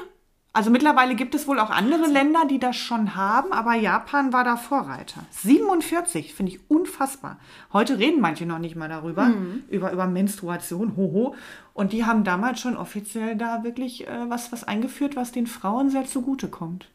Also 0.56 0.70
mittlerweile 0.70 1.16
gibt 1.16 1.34
es 1.34 1.46
wohl 1.46 1.60
auch 1.60 1.68
andere 1.68 2.06
Länder, 2.06 2.46
die 2.48 2.58
das 2.58 2.76
schon 2.76 3.14
haben, 3.14 3.52
aber 3.52 3.74
Japan 3.74 4.32
war 4.32 4.42
da 4.42 4.56
Vorreiter. 4.56 5.26
47 5.28 6.32
finde 6.32 6.52
ich 6.52 6.70
unfassbar. 6.70 7.38
Heute 7.74 7.98
reden 7.98 8.22
manche 8.22 8.46
noch 8.46 8.58
nicht 8.58 8.74
mal 8.74 8.88
darüber, 8.88 9.26
über, 9.68 9.92
über 9.92 10.06
Menstruation, 10.06 10.96
hoho. 10.96 11.34
Und 11.74 11.92
die 11.92 12.06
haben 12.06 12.24
damals 12.24 12.60
schon 12.60 12.74
offiziell 12.74 13.36
da 13.36 13.64
wirklich 13.64 14.06
äh, 14.08 14.30
was, 14.30 14.50
was 14.50 14.64
eingeführt, 14.64 15.14
was 15.14 15.30
den 15.30 15.46
Frauen 15.46 15.90
sehr 15.90 16.06
zugutekommt. 16.06 16.88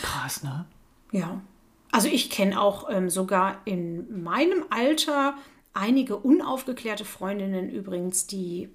Krass, 0.00 0.44
ne? 0.44 0.64
Ja. 1.10 1.40
Also 1.90 2.06
ich 2.06 2.30
kenne 2.30 2.60
auch 2.60 2.88
ähm, 2.88 3.10
sogar 3.10 3.56
in 3.64 4.22
meinem 4.22 4.64
Alter 4.70 5.34
einige 5.74 6.16
unaufgeklärte 6.16 7.04
Freundinnen 7.04 7.68
übrigens, 7.68 8.28
die 8.28 8.68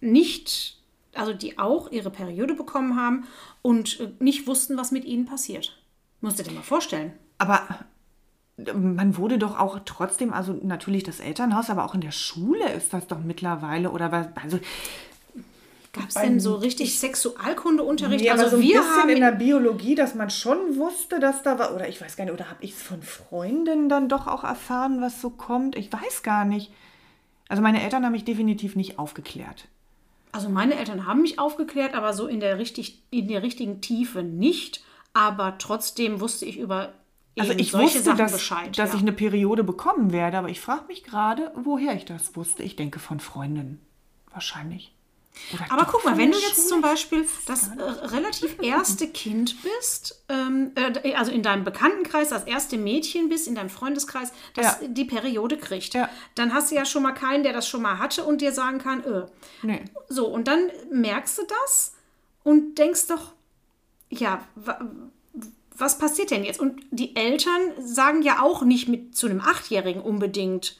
nicht, 0.00 0.79
also 1.14 1.32
die 1.32 1.58
auch 1.58 1.90
ihre 1.90 2.10
Periode 2.10 2.54
bekommen 2.54 2.96
haben 2.96 3.24
und 3.62 4.00
äh, 4.00 4.12
nicht 4.18 4.46
wussten, 4.46 4.76
was 4.76 4.90
mit 4.90 5.04
ihnen 5.04 5.26
passiert. 5.26 5.80
Musst 6.20 6.38
du 6.38 6.42
dir 6.42 6.52
mal 6.52 6.62
vorstellen. 6.62 7.12
Aber 7.38 7.66
man 8.74 9.16
wurde 9.16 9.38
doch 9.38 9.58
auch 9.58 9.80
trotzdem, 9.84 10.32
also 10.32 10.52
natürlich 10.62 11.02
das 11.02 11.20
Elternhaus, 11.20 11.70
aber 11.70 11.84
auch 11.84 11.94
in 11.94 12.02
der 12.02 12.10
Schule 12.10 12.70
ist 12.72 12.92
das 12.92 13.06
doch 13.06 13.20
mittlerweile 13.20 13.90
oder 13.90 14.12
was, 14.12 14.26
also 14.42 14.58
Gab 15.92 16.08
es 16.08 16.14
denn 16.14 16.38
so 16.38 16.54
richtig 16.54 16.98
Sexualkundeunterricht? 16.98 18.24
Ja, 18.24 18.32
also 18.32 18.44
aber 18.44 18.50
so 18.50 18.56
ein 18.58 18.62
wir 18.62 18.78
bisschen 18.78 18.96
haben 18.96 19.08
in 19.08 19.20
der 19.20 19.32
Biologie, 19.32 19.96
dass 19.96 20.14
man 20.14 20.30
schon 20.30 20.76
wusste, 20.76 21.18
dass 21.18 21.42
da 21.42 21.58
war, 21.58 21.74
oder 21.74 21.88
ich 21.88 22.00
weiß 22.00 22.16
gar 22.16 22.24
nicht, 22.24 22.34
oder 22.34 22.48
habe 22.48 22.62
ich 22.62 22.74
es 22.74 22.82
von 22.82 23.02
Freundinnen 23.02 23.88
dann 23.88 24.08
doch 24.08 24.28
auch 24.28 24.44
erfahren, 24.44 25.00
was 25.00 25.20
so 25.20 25.30
kommt? 25.30 25.74
Ich 25.74 25.92
weiß 25.92 26.22
gar 26.22 26.44
nicht. 26.44 26.72
Also 27.48 27.60
meine 27.60 27.82
Eltern 27.82 28.04
haben 28.04 28.12
mich 28.12 28.24
definitiv 28.24 28.76
nicht 28.76 29.00
aufgeklärt. 29.00 29.66
Also 30.32 30.48
meine 30.48 30.74
Eltern 30.76 31.06
haben 31.06 31.22
mich 31.22 31.38
aufgeklärt, 31.38 31.94
aber 31.94 32.12
so 32.12 32.26
in 32.26 32.40
der, 32.40 32.58
richtig, 32.58 33.02
in 33.10 33.28
der 33.28 33.42
richtigen 33.42 33.80
Tiefe 33.80 34.22
nicht. 34.22 34.82
Aber 35.12 35.58
trotzdem 35.58 36.20
wusste 36.20 36.46
ich 36.46 36.58
über 36.58 36.92
Also 37.38 37.52
ich 37.52 37.72
solche 37.72 37.86
wusste, 37.86 38.02
Sachen 38.02 38.18
dass, 38.18 38.32
Bescheid. 38.32 38.78
dass 38.78 38.90
ja. 38.90 38.96
ich 38.96 39.02
eine 39.02 39.12
Periode 39.12 39.64
bekommen 39.64 40.12
werde, 40.12 40.38
aber 40.38 40.48
ich 40.48 40.60
frage 40.60 40.86
mich 40.86 41.02
gerade, 41.02 41.52
woher 41.56 41.94
ich 41.94 42.04
das 42.04 42.36
wusste. 42.36 42.62
Ich 42.62 42.76
denke 42.76 42.98
von 43.00 43.18
Freundinnen. 43.18 43.80
Wahrscheinlich. 44.32 44.92
Oder 45.54 45.72
Aber 45.72 45.84
guck 45.90 46.04
mal, 46.04 46.16
wenn 46.18 46.30
du 46.32 46.38
jetzt 46.38 46.68
zum 46.68 46.80
Beispiel 46.80 47.26
das 47.46 47.68
äh, 47.68 47.82
relativ 47.82 48.56
erste 48.62 49.08
Kind 49.08 49.56
bist, 49.62 50.22
ähm, 50.28 50.72
äh, 50.74 51.14
also 51.14 51.32
in 51.32 51.42
deinem 51.42 51.64
Bekanntenkreis 51.64 52.28
das 52.28 52.44
erste 52.44 52.76
Mädchen 52.76 53.28
bist, 53.28 53.48
in 53.48 53.54
deinem 53.54 53.70
Freundeskreis, 53.70 54.32
das 54.54 54.78
Ja. 54.80 54.88
die 54.88 55.04
Periode 55.04 55.56
kriegt, 55.56 55.94
Ja. 55.94 56.08
dann 56.34 56.52
hast 56.52 56.70
du 56.70 56.74
ja 56.76 56.84
schon 56.84 57.02
mal 57.02 57.12
keinen, 57.12 57.42
der 57.42 57.52
das 57.52 57.66
schon 57.68 57.82
mal 57.82 57.98
hatte 57.98 58.24
und 58.24 58.40
dir 58.40 58.52
sagen 58.52 58.78
kann, 58.78 59.02
äh. 59.04 59.26
Nee. 59.62 59.84
So, 60.08 60.26
und 60.26 60.46
dann 60.46 60.70
merkst 60.90 61.38
du 61.38 61.42
das 61.64 61.94
und 62.44 62.76
denkst 62.78 63.06
doch, 63.08 63.32
ja, 64.10 64.44
wa 64.54 64.78
was 65.76 65.96
passiert 65.96 66.30
denn 66.30 66.44
jetzt? 66.44 66.60
Und 66.60 66.82
die 66.90 67.16
Eltern 67.16 67.72
sagen 67.78 68.20
ja 68.20 68.42
auch 68.42 68.60
nicht 68.62 68.86
mit 68.86 69.16
zu 69.16 69.26
einem 69.26 69.40
Achtjährigen 69.40 70.02
unbedingt, 70.02 70.76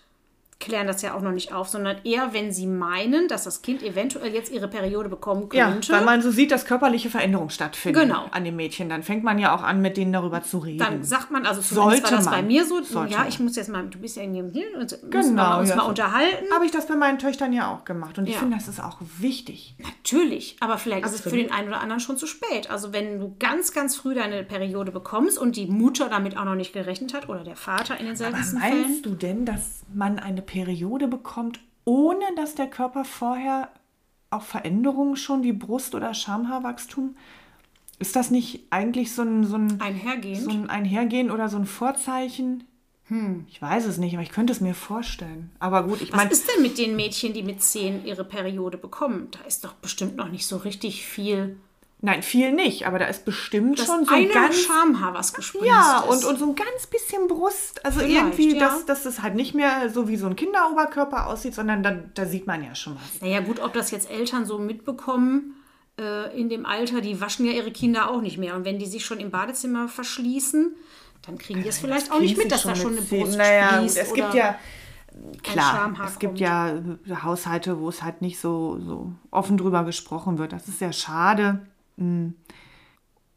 klären 0.60 0.86
das 0.86 1.02
ja 1.02 1.14
auch 1.14 1.22
noch 1.22 1.32
nicht 1.32 1.52
auf, 1.52 1.68
sondern 1.68 1.96
eher, 2.04 2.32
wenn 2.32 2.52
sie 2.52 2.66
meinen, 2.66 3.28
dass 3.28 3.44
das 3.44 3.62
Kind 3.62 3.82
eventuell 3.82 4.32
jetzt 4.34 4.52
ihre 4.52 4.68
Periode 4.68 5.08
bekommen 5.08 5.48
Ja, 5.52 5.70
könnte. 5.72 5.92
weil 5.92 6.04
man 6.04 6.20
so 6.22 6.30
sieht, 6.30 6.50
dass 6.52 6.66
körperliche 6.66 7.08
Veränderungen 7.10 7.50
stattfinden 7.50 7.98
Genau. 8.00 8.26
an 8.30 8.44
den 8.44 8.56
Mädchen. 8.56 8.88
Dann 8.90 9.02
fängt 9.02 9.24
man 9.24 9.38
ja 9.38 9.54
auch 9.54 9.62
an, 9.62 9.80
mit 9.80 9.96
denen 9.96 10.12
darüber 10.12 10.42
zu 10.42 10.58
reden. 10.58 10.78
dann 10.78 11.02
sagt 11.02 11.30
man, 11.30 11.46
also 11.46 11.60
zumindest 11.62 12.02
Sollte 12.02 12.02
war 12.04 12.10
das 12.18 12.24
man. 12.26 12.34
bei 12.34 12.42
mir 12.42 12.64
so, 12.64 12.82
Sollte 12.82 13.12
ja, 13.14 13.24
ich 13.28 13.40
muss 13.40 13.56
jetzt 13.56 13.68
mal, 13.70 13.84
du 13.86 13.98
bist 13.98 14.16
ja 14.16 14.22
in 14.22 14.34
dem 14.34 14.50
hier 14.50 14.66
und 14.74 14.80
müssen 15.02 15.10
Genau, 15.10 15.42
wir 15.54 15.58
uns 15.60 15.70
ja. 15.70 15.76
mal 15.76 15.82
unterhalten. 15.84 16.46
Habe 16.54 16.66
ich 16.66 16.70
das 16.70 16.86
bei 16.86 16.94
meinen 16.94 17.18
Töchtern 17.18 17.52
ja 17.52 17.72
auch 17.74 17.84
gemacht. 17.84 18.18
Und 18.18 18.26
ich 18.26 18.34
Ja. 18.34 18.40
finde, 18.40 18.56
das 18.56 18.68
ist 18.68 18.82
auch 18.82 18.98
wichtig. 19.18 19.74
Natürlich, 19.78 20.56
aber 20.60 20.76
vielleicht 20.78 21.06
ist 21.06 21.14
es 21.14 21.20
für 21.22 21.28
Absolut. 21.30 21.46
den 21.46 21.52
einen 21.54 21.68
oder 21.68 21.80
anderen 21.80 22.00
schon 22.00 22.16
zu 22.16 22.26
spät. 22.26 22.70
Also 22.70 22.92
wenn 22.92 23.18
du 23.18 23.34
ganz, 23.38 23.72
ganz 23.72 23.96
früh 23.96 24.14
deine 24.14 24.44
Periode 24.44 24.92
bekommst 24.92 25.38
und 25.38 25.56
die 25.56 25.66
Mutter 25.66 26.08
damit 26.08 26.36
auch 26.36 26.44
noch 26.44 26.54
nicht 26.54 26.72
gerechnet 26.72 27.14
hat 27.14 27.28
oder 27.28 27.44
der 27.44 27.56
Vater 27.56 27.94
in 27.98 28.06
den 28.06 28.08
Aber 28.08 28.16
seltensten 28.16 28.60
Fällen. 28.60 28.82
meinst 28.82 29.06
du 29.06 29.14
denn, 29.14 29.44
dass 29.44 29.80
man 29.92 30.18
eine 30.18 30.42
Periode 30.50 31.06
bekommt, 31.06 31.60
ohne 31.84 32.24
dass 32.34 32.56
der 32.56 32.66
Körper 32.66 33.04
vorher 33.04 33.70
auch 34.30 34.42
Veränderungen 34.42 35.14
schon 35.14 35.44
wie 35.44 35.52
Brust- 35.52 35.94
oder 35.94 36.12
Schamhaarwachstum? 36.12 37.16
Ist 38.00 38.16
das 38.16 38.32
nicht 38.32 38.64
eigentlich 38.70 39.12
so 39.12 39.22
ein, 39.22 39.44
so 39.44 39.56
ein, 39.56 39.80
Einhergehend. 39.80 40.42
so 40.42 40.50
ein 40.50 40.68
Einhergehen 40.68 41.30
oder 41.30 41.48
so 41.48 41.56
ein 41.56 41.66
Vorzeichen? 41.66 42.64
Ich 43.48 43.60
weiß 43.60 43.86
es 43.86 43.98
nicht, 43.98 44.14
aber 44.14 44.22
ich 44.22 44.30
könnte 44.30 44.52
es 44.52 44.60
mir 44.60 44.74
vorstellen. 44.74 45.50
Aber 45.60 45.84
gut, 45.84 46.00
ich 46.00 46.10
Was 46.12 46.16
meine, 46.16 46.30
ist 46.30 46.48
denn 46.48 46.62
mit 46.62 46.78
den 46.78 46.96
Mädchen, 46.96 47.32
die 47.32 47.42
mit 47.42 47.62
zehn 47.62 48.04
ihre 48.04 48.24
Periode 48.24 48.78
bekommen? 48.78 49.28
Da 49.30 49.40
ist 49.46 49.64
doch 49.64 49.74
bestimmt 49.74 50.16
noch 50.16 50.30
nicht 50.30 50.46
so 50.46 50.56
richtig 50.56 51.06
viel. 51.06 51.58
Nein, 52.00 52.22
viel 52.22 52.52
nicht, 52.52 52.86
aber 52.86 52.98
da 52.98 53.06
ist 53.06 53.24
bestimmt 53.24 53.78
Das 53.78 53.86
schon 53.86 54.04
so 54.04 54.14
ein 54.14 54.28
ganz 54.28 54.56
Schamhaar, 54.56 55.14
was 55.14 55.32
gespritzt 55.32 55.66
Ja, 55.66 56.00
ist. 56.00 56.24
und, 56.24 56.24
und 56.30 56.38
so 56.38 56.46
ein 56.46 56.54
ganz 56.54 56.86
bisschen 56.86 57.28
Brust. 57.28 57.84
Also 57.84 58.00
Vielleicht, 58.00 58.16
irgendwie, 58.16 58.54
ja. 58.56 58.60
dass, 58.68 58.86
dass 58.86 59.06
es 59.06 59.22
halt 59.22 59.34
nicht 59.34 59.54
mehr 59.54 59.90
so 59.90 60.08
wie 60.08 60.16
so 60.16 60.26
ein 60.26 60.36
Kinderoberkörper 60.36 61.26
aussieht, 61.26 61.54
sondern 61.54 61.82
da, 61.82 61.92
da 62.14 62.26
sieht 62.26 62.46
man 62.46 62.62
ja 62.64 62.74
schon 62.74 62.96
was. 62.96 63.20
Naja, 63.20 63.40
gut, 63.40 63.60
ob 63.60 63.72
das 63.72 63.90
jetzt 63.90 64.10
Eltern 64.10 64.44
so 64.46 64.58
mitbekommen 64.58 65.54
äh, 65.98 66.38
in 66.38 66.48
dem 66.48 66.66
Alter, 66.66 67.00
die 67.00 67.20
waschen 67.20 67.46
ja 67.46 67.52
ihre 67.52 67.70
Kinder 67.72 68.10
auch 68.10 68.20
nicht 68.20 68.38
mehr. 68.38 68.54
Und 68.56 68.64
wenn 68.64 68.78
die 68.78 68.86
sich 68.86 69.04
schon 69.04 69.20
im 69.20 69.30
Badezimmer 69.30 69.88
verschließen, 69.88 70.74
dann 71.26 71.36
kriegen 71.38 71.62
die 71.62 71.68
es 71.68 71.78
vielleicht 71.78 72.10
auch 72.10 72.20
nicht 72.20 72.36
mit, 72.38 72.50
dass 72.50 72.62
da 72.62 72.74
schon 72.74 72.92
eine 72.96 73.02
Brust 73.02 73.36
Naja, 73.36 73.80
gut, 73.80 73.90
sprießt 73.90 73.98
es 73.98 74.14
gibt 74.14 74.34
ja, 74.34 74.58
klar, 75.42 75.92
es 76.06 76.18
gibt 76.18 76.32
kommt. 76.32 76.40
ja 76.40 76.80
Haushalte, 77.22 77.78
wo 77.78 77.88
es 77.88 78.02
halt 78.02 78.22
nicht 78.22 78.40
so, 78.40 78.78
so 78.80 79.12
offen 79.30 79.58
drüber 79.58 79.84
gesprochen 79.84 80.38
wird. 80.38 80.52
Das 80.52 80.66
ist 80.68 80.78
sehr 80.78 80.92
schade. 80.92 81.66
Mm. 82.00 82.30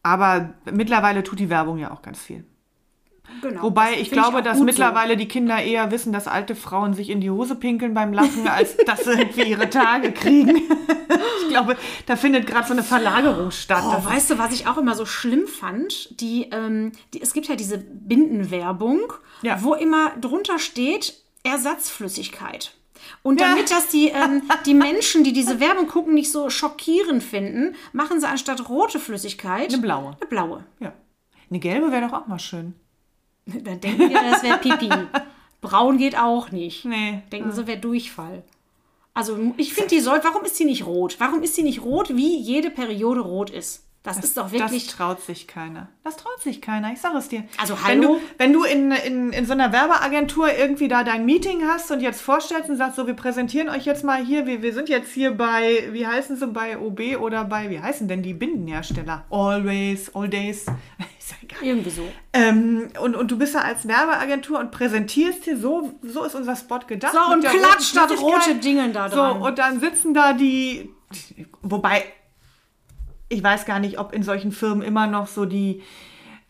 Aber 0.01 0.53
mittlerweile 0.71 1.23
tut 1.23 1.39
die 1.39 1.49
Werbung 1.49 1.77
ja 1.77 1.91
auch 1.91 2.01
ganz 2.01 2.19
viel. 2.19 2.43
Genau, 3.41 3.63
Wobei 3.63 3.93
ich 3.99 4.11
glaube, 4.11 4.39
auch 4.39 4.43
dass 4.43 4.59
mittlerweile 4.59 5.15
die 5.15 5.27
Kinder 5.29 5.61
eher 5.61 5.91
wissen, 5.91 6.11
dass 6.11 6.27
alte 6.27 6.55
Frauen 6.55 6.93
sich 6.93 7.09
in 7.09 7.21
die 7.21 7.31
Hose 7.31 7.55
pinkeln 7.55 7.93
beim 7.93 8.11
Lachen, 8.11 8.47
als 8.47 8.75
dass 8.85 9.05
sie 9.05 9.11
irgendwie 9.11 9.43
ihre 9.43 9.69
Tage 9.69 10.11
kriegen. 10.11 10.57
ich 11.41 11.49
glaube, 11.49 11.77
da 12.05 12.17
findet 12.17 12.47
gerade 12.47 12.67
so 12.67 12.73
eine 12.73 12.83
Verlagerung 12.83 13.51
statt. 13.51 13.83
So. 13.83 13.97
Oh, 13.97 14.05
weißt 14.05 14.31
du, 14.31 14.37
was 14.37 14.53
ich 14.53 14.67
auch 14.67 14.77
immer 14.77 14.95
so 14.95 15.05
schlimm 15.05 15.47
fand? 15.47 16.19
Die, 16.19 16.49
ähm, 16.51 16.91
die, 17.13 17.21
es 17.21 17.33
gibt 17.33 17.47
ja 17.47 17.55
diese 17.55 17.77
Bindenwerbung, 17.77 19.13
Ja. 19.41 19.63
wo 19.63 19.73
immer 19.73 20.11
drunter 20.19 20.59
steht 20.59 21.13
Ersatzflüssigkeit. 21.43 22.75
Und 23.21 23.41
damit 23.41 23.71
das 23.71 23.87
die, 23.89 24.09
ähm, 24.09 24.43
die 24.65 24.73
Menschen, 24.73 25.23
die 25.23 25.33
diese 25.33 25.59
Werbung 25.59 25.87
gucken, 25.87 26.13
nicht 26.13 26.31
so 26.31 26.49
schockierend 26.49 27.23
finden, 27.23 27.75
machen 27.91 28.19
sie 28.19 28.27
anstatt 28.27 28.69
rote 28.69 28.99
Flüssigkeit 28.99 29.73
Eine 29.73 29.81
blaue. 29.81 30.17
Eine 30.19 30.29
blaue. 30.29 30.63
ja. 30.79 30.93
Eine 31.49 31.59
gelbe 31.59 31.91
wäre 31.91 32.07
doch 32.07 32.13
auch 32.13 32.27
mal 32.27 32.39
schön. 32.39 32.73
Dann 33.45 33.79
denken 33.79 34.09
wir, 34.09 34.21
das 34.31 34.41
wäre 34.41 34.57
Pipi. 34.57 34.89
Braun 35.61 35.97
geht 35.97 36.17
auch 36.17 36.51
nicht. 36.51 36.85
Nee. 36.85 37.21
Denken 37.31 37.51
sie, 37.51 37.67
wäre 37.67 37.79
Durchfall. 37.79 38.43
Also 39.13 39.37
ich 39.57 39.73
finde, 39.73 39.89
die 39.89 39.99
soll. 39.99 40.19
Warum 40.23 40.43
ist 40.43 40.55
sie 40.55 40.65
nicht 40.65 40.85
rot? 40.85 41.17
Warum 41.19 41.43
ist 41.43 41.55
sie 41.55 41.63
nicht 41.63 41.83
rot, 41.83 42.15
wie 42.15 42.37
jede 42.37 42.71
Periode 42.71 43.21
rot 43.21 43.49
ist? 43.49 43.82
Das, 44.03 44.17
ist 44.17 44.35
doch 44.35 44.51
wirklich. 44.51 44.87
Das 44.87 44.95
traut 44.95 45.21
sich 45.21 45.47
keiner. 45.47 45.87
Das 46.03 46.17
traut 46.17 46.41
sich 46.41 46.61
keiner, 46.61 46.91
ich 46.91 46.99
sage 46.99 47.17
es 47.17 47.29
dir. 47.29 47.45
Also, 47.57 47.77
wenn 47.87 48.01
du, 48.01 48.09
hallo? 48.09 48.21
wenn 48.37 48.51
du 48.51 48.63
in, 48.65 48.91
in, 48.91 49.31
in 49.31 49.45
so 49.45 49.53
einer 49.53 49.71
Werbeagentur 49.71 50.51
irgendwie 50.53 50.89
da 50.89 51.05
dein 51.05 51.23
Meeting 51.25 51.65
hast 51.65 51.89
und 51.89 52.01
jetzt 52.01 52.21
vorstellst 52.21 52.69
und 52.69 52.75
sagst, 52.75 52.97
so, 52.97 53.07
wir 53.07 53.13
präsentieren 53.13 53.69
euch 53.69 53.85
jetzt 53.85 54.03
mal 54.03 54.21
hier, 54.21 54.45
wir, 54.45 54.61
wir 54.61 54.73
sind 54.73 54.89
jetzt 54.89 55.13
hier 55.13 55.31
bei, 55.31 55.87
wie 55.91 56.05
heißen 56.05 56.35
sie, 56.35 56.47
bei 56.47 56.77
OB 56.77 57.17
oder 57.21 57.45
bei, 57.45 57.69
wie 57.69 57.79
heißen 57.79 58.09
denn 58.09 58.21
die 58.21 58.33
Bindenhersteller? 58.33 59.23
Always, 59.29 60.13
all 60.13 60.27
days. 60.27 60.65
Ist 61.17 61.31
ja 61.31 61.37
egal. 61.41 61.59
irgendwie 61.61 61.89
so. 61.89 62.03
Ähm, 62.33 62.89
und, 63.01 63.15
und 63.15 63.31
du 63.31 63.37
bist 63.37 63.55
da 63.55 63.59
als 63.59 63.87
Werbeagentur 63.87 64.59
und 64.59 64.71
präsentierst 64.71 65.45
hier 65.45 65.57
so, 65.57 65.93
so 66.01 66.25
ist 66.25 66.35
unser 66.35 66.57
Spot 66.57 66.79
gedacht. 66.85 67.13
So, 67.13 67.31
und 67.33 67.45
klatscht 67.45 67.95
das 67.95 68.21
rote. 68.21 68.55
Dingen 68.55 68.91
da 68.91 69.09
So, 69.09 69.15
dran. 69.15 69.41
und 69.41 69.57
dann 69.57 69.79
sitzen 69.79 70.13
da 70.13 70.33
die, 70.33 70.89
wobei, 71.61 72.03
ich 73.33 73.43
weiß 73.43 73.65
gar 73.65 73.79
nicht, 73.79 73.99
ob 73.99 74.13
in 74.13 74.23
solchen 74.23 74.51
Firmen 74.51 74.81
immer 74.83 75.07
noch 75.07 75.27
so 75.27 75.45
die, 75.45 75.81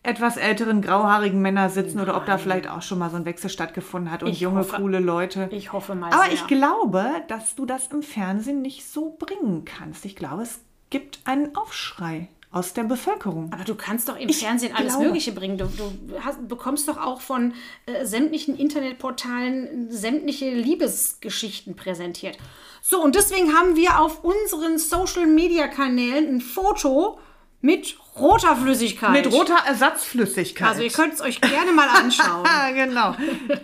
etwas 0.02 0.36
älteren, 0.36 0.82
grauhaarigen 0.82 1.40
Männer 1.40 1.70
sitzen 1.70 1.98
oder 1.98 2.16
ob 2.16 2.26
da 2.26 2.36
vielleicht 2.36 2.68
auch 2.68 2.82
schon 2.82 2.98
mal 2.98 3.08
so 3.10 3.16
ein 3.16 3.24
Wechsel 3.24 3.48
stattgefunden 3.48 4.10
hat 4.12 4.22
und 4.22 4.28
Ich 4.30 4.40
junge, 4.40 4.60
hoffe- 4.60 4.76
coole 4.76 5.00
Leute. 5.00 5.48
Ich 5.50 5.72
hoffe 5.72 5.94
mal 5.94 6.12
Aber 6.12 6.24
sehr. 6.24 6.34
ich 6.34 6.46
glaube, 6.46 7.06
dass 7.28 7.54
du 7.54 7.64
das 7.64 7.86
im 7.88 8.02
Fernsehen 8.02 8.60
nicht 8.60 8.86
so 8.86 9.16
bringen 9.18 9.64
kannst. 9.64 10.04
Ich 10.04 10.14
glaube, 10.14 10.42
es 10.42 10.60
gibt 10.90 11.20
einen 11.24 11.56
Aufschrei 11.56 12.28
aus 12.54 12.72
der 12.72 12.84
Bevölkerung. 12.84 13.52
Aber 13.52 13.64
du 13.64 13.74
kannst 13.74 14.08
doch 14.08 14.16
im 14.16 14.28
Fernsehen 14.28 14.74
alles 14.76 14.92
glaube. 14.92 15.06
Mögliche 15.06 15.32
bringen. 15.32 15.58
Du, 15.58 15.66
du 15.66 15.92
hast, 16.20 16.46
bekommst 16.46 16.86
doch 16.86 16.98
auch 16.98 17.20
von 17.20 17.52
äh, 17.86 18.06
sämtlichen 18.06 18.56
Internetportalen 18.56 19.90
sämtliche 19.90 20.50
Liebesgeschichten 20.50 21.74
präsentiert. 21.74 22.38
So, 22.80 23.02
und 23.02 23.16
deswegen 23.16 23.54
haben 23.54 23.74
wir 23.74 23.98
auf 23.98 24.22
unseren 24.22 24.78
Social-Media-Kanälen 24.78 26.36
ein 26.36 26.40
Foto 26.40 27.18
mit 27.60 27.98
roter 28.20 28.54
Flüssigkeit. 28.54 29.10
Mit 29.10 29.32
roter 29.32 29.58
Ersatzflüssigkeit. 29.66 30.68
Also 30.68 30.82
ihr 30.82 30.90
könnt 30.90 31.14
es 31.14 31.22
euch 31.22 31.40
gerne 31.40 31.72
mal 31.72 31.88
anschauen. 31.88 32.46
Genau. 32.74 33.16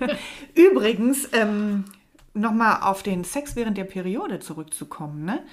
Übrigens, 0.54 1.28
ähm, 1.32 1.84
nochmal 2.34 2.80
auf 2.82 3.04
den 3.04 3.22
Sex 3.22 3.54
während 3.54 3.78
der 3.78 3.84
Periode 3.84 4.40
zurückzukommen. 4.40 5.24
Ne? 5.24 5.44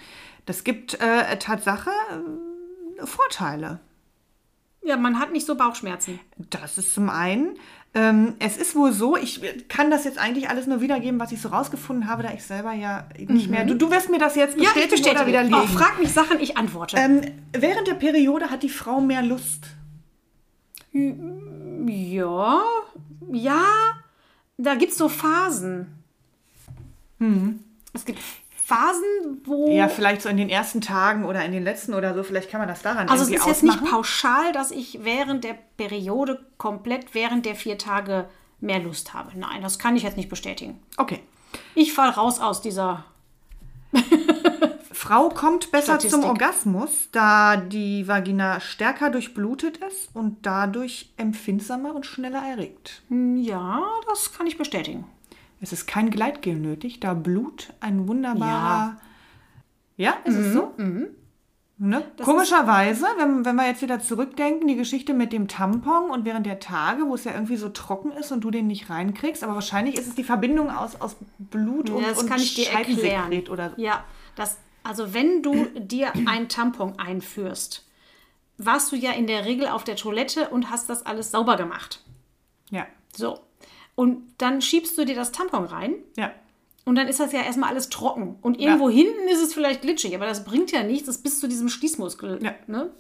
Das 0.47 0.63
gibt 0.63 0.95
äh, 0.95 1.37
Tatsache 1.37 1.91
Vorteile. 3.05 3.79
ja, 4.83 4.97
man 4.97 5.19
hat 5.19 5.31
nicht 5.31 5.45
so 5.45 5.55
Bauchschmerzen. 5.55 6.19
Das 6.49 6.77
ist 6.77 6.93
zum 6.93 7.09
einen. 7.09 7.57
Ähm, 7.93 8.35
es 8.39 8.57
ist 8.57 8.75
wohl 8.75 8.91
so, 8.91 9.15
ich 9.17 9.41
kann 9.69 9.89
das 9.89 10.03
jetzt 10.05 10.17
eigentlich 10.17 10.49
alles 10.49 10.67
nur 10.67 10.81
wiedergeben, 10.81 11.19
was 11.19 11.31
ich 11.31 11.41
so 11.41 11.49
rausgefunden 11.49 12.07
habe, 12.07 12.21
da 12.23 12.31
ich 12.33 12.43
selber 12.43 12.73
ja 12.73 13.07
nicht 13.17 13.49
mehr. 13.49 13.65
Du, 13.65 13.73
du 13.75 13.89
wirst 13.91 14.09
mir 14.09 14.19
das 14.19 14.35
jetzt 14.35 14.55
Mhm. 14.57 14.63
Ja, 14.63 14.69
ich 14.75 14.89
bestätigen 14.89 15.09
oder 15.15 15.25
bestätige. 15.25 15.27
widerlegen. 15.49 15.73
Oh, 15.75 15.77
frag 15.77 15.99
mich 15.99 16.11
Sachen, 16.11 16.39
ich 16.39 16.57
antworte. 16.57 16.95
ähm, 16.97 17.21
während 17.53 17.87
der 17.87 17.95
Periode 17.95 18.49
hat 18.49 18.61
die 18.63 18.69
Frau 18.69 18.99
mehr 19.01 19.21
Lust. 19.23 19.65
Ja, 20.93 22.61
ja, 23.31 23.63
da 24.57 24.75
gibt 24.75 24.91
es 24.91 24.97
so 24.97 25.09
Phasen. 25.09 25.87
Es 27.93 28.05
gibt 28.05 28.19
Phasen, 28.67 29.41
wo. 29.45 29.71
Ja, 29.71 29.87
vielleicht 29.87 30.21
so 30.21 30.27
in 30.27 30.35
den 30.35 30.49
ersten 30.49 30.81
Tagen 30.81 31.23
oder 31.23 31.45
in 31.45 31.53
den 31.53 31.63
letzten 31.63 31.93
oder 31.93 32.13
so. 32.13 32.21
Vielleicht 32.21 32.51
kann 32.51 32.59
man 32.59 32.67
das 32.67 32.81
daran 32.81 33.07
also 33.07 33.23
es 33.23 33.29
ist 33.29 33.47
jetzt 33.47 33.63
nicht 33.63 33.85
pauschal, 33.85 34.51
dass 34.51 34.71
ich 34.71 35.05
während 35.05 35.45
der 35.45 35.57
Periode 35.77 36.45
komplett 36.57 37.13
während 37.13 37.45
der 37.45 37.55
vier 37.55 37.77
Tage 37.77 38.27
mehr 38.59 38.79
Lust 38.79 39.13
habe. 39.13 39.31
Nein, 39.39 39.61
das 39.61 39.79
kann 39.79 39.95
ich 39.95 40.03
jetzt 40.03 40.17
nicht 40.17 40.27
bestätigen. 40.27 40.81
Okay. 40.97 41.21
Ich 41.75 41.93
fall 41.93 42.09
raus 42.09 42.41
aus 42.41 42.61
dieser. 42.61 43.05
Frau 44.91 45.29
kommt 45.29 45.71
besser 45.71 45.93
Statistik. 45.93 46.11
zum 46.11 46.23
Orgasmus, 46.25 47.07
da 47.13 47.55
die 47.55 48.05
Vagina 48.05 48.59
stärker 48.59 49.11
durchblutet 49.11 49.77
ist 49.77 50.13
und 50.13 50.45
dadurch 50.45 51.13
empfindsamer 51.15 51.95
und 51.95 52.05
schneller 52.05 52.43
erregt. 52.43 53.01
Ja, 53.09 53.81
das 54.09 54.33
kann 54.33 54.45
ich 54.45 54.57
bestätigen. 54.57 55.05
Es 55.59 55.73
ist 55.73 55.87
kein 55.87 56.09
Gleitgel 56.09 56.55
nötig, 56.55 56.99
da 56.99 57.13
Blut 57.13 57.73
ein 57.79 58.07
wunderbarer. 58.07 58.97
Ja, 59.97 60.13
ist 60.23 60.35
es 60.35 60.53
so? 60.53 60.73
Ne? 61.79 62.03
Komischerweise, 62.23 63.05
wenn, 63.17 63.45
wenn 63.45 63.55
wir 63.55 63.67
jetzt 63.67 63.83
wieder 63.83 63.99
zurückdenken, 63.99 64.67
die 64.67 64.75
Geschichte 64.75 65.13
mit 65.13 65.31
dem 65.31 65.47
Tampon 65.47 66.09
und 66.09 66.25
während 66.25 66.47
der 66.47 66.59
Tage, 66.59 67.03
wo 67.07 67.13
es 67.13 67.23
ja 67.23 67.33
irgendwie 67.33 67.57
so 67.57 67.69
trocken 67.69 68.11
ist 68.11 68.31
und 68.31 68.41
du 68.41 68.49
den 68.49 68.65
nicht 68.65 68.89
reinkriegst, 68.89 69.43
aber 69.43 69.53
wahrscheinlich 69.53 69.95
ist 69.95 70.07
es 70.07 70.15
die 70.15 70.23
Verbindung 70.23 70.71
aus, 70.71 70.99
aus 70.99 71.17
Blut 71.37 71.91
und, 71.91 72.01
Ja, 72.01 72.09
das 72.09 72.23
und 72.23 72.29
kann 72.29 72.39
ich 72.39 72.55
dir 72.55 72.71
erklären. 72.71 73.31
Oder 73.49 73.73
Ja, 73.77 74.03
das, 74.35 74.57
also 74.83 75.13
wenn 75.13 75.43
du 75.43 75.67
dir 75.75 76.13
ein 76.25 76.49
Tampon 76.49 76.97
einführst, 76.97 77.87
warst 78.57 78.91
du 78.91 78.95
ja 78.95 79.11
in 79.11 79.27
der 79.27 79.45
Regel 79.45 79.67
auf 79.67 79.83
der 79.83 79.95
Toilette 79.95 80.49
und 80.49 80.71
hast 80.71 80.89
das 80.89 81.05
alles 81.05 81.29
sauber 81.29 81.57
gemacht. 81.57 82.03
Ja, 82.71 82.87
So. 83.15 83.39
Und 83.97 84.35
dann 84.37 84.61
schiebst 84.61 84.95
du 84.95 85.05
dir 85.05 85.15
das 85.15 85.31
Tampon 85.31 85.65
rein 85.65 85.95
ja. 86.17 86.31
und 86.85 86.93
dann 86.93 87.07
ist 87.07 87.19
das 87.19 87.31
ja 87.31 87.41
erstmal 87.41 87.71
alles 87.71 87.89
trocken. 87.89 88.37
Und 88.43 88.59
irgendwo 88.59 88.91
hinten 88.91 89.27
ist 89.27 89.41
es 89.41 89.55
vielleicht 89.55 89.81
glitschig, 89.81 90.13
aber 90.13 90.27
das 90.27 90.45
bringt 90.45 90.71
ja 90.71 90.83
nichts, 90.83 91.07
das 91.07 91.17
bis 91.17 91.39
zu 91.39 91.47
diesem 91.47 91.67
Schließmuskel. 91.67 92.37
Ja. 92.43 92.53
Ne? 92.67 92.91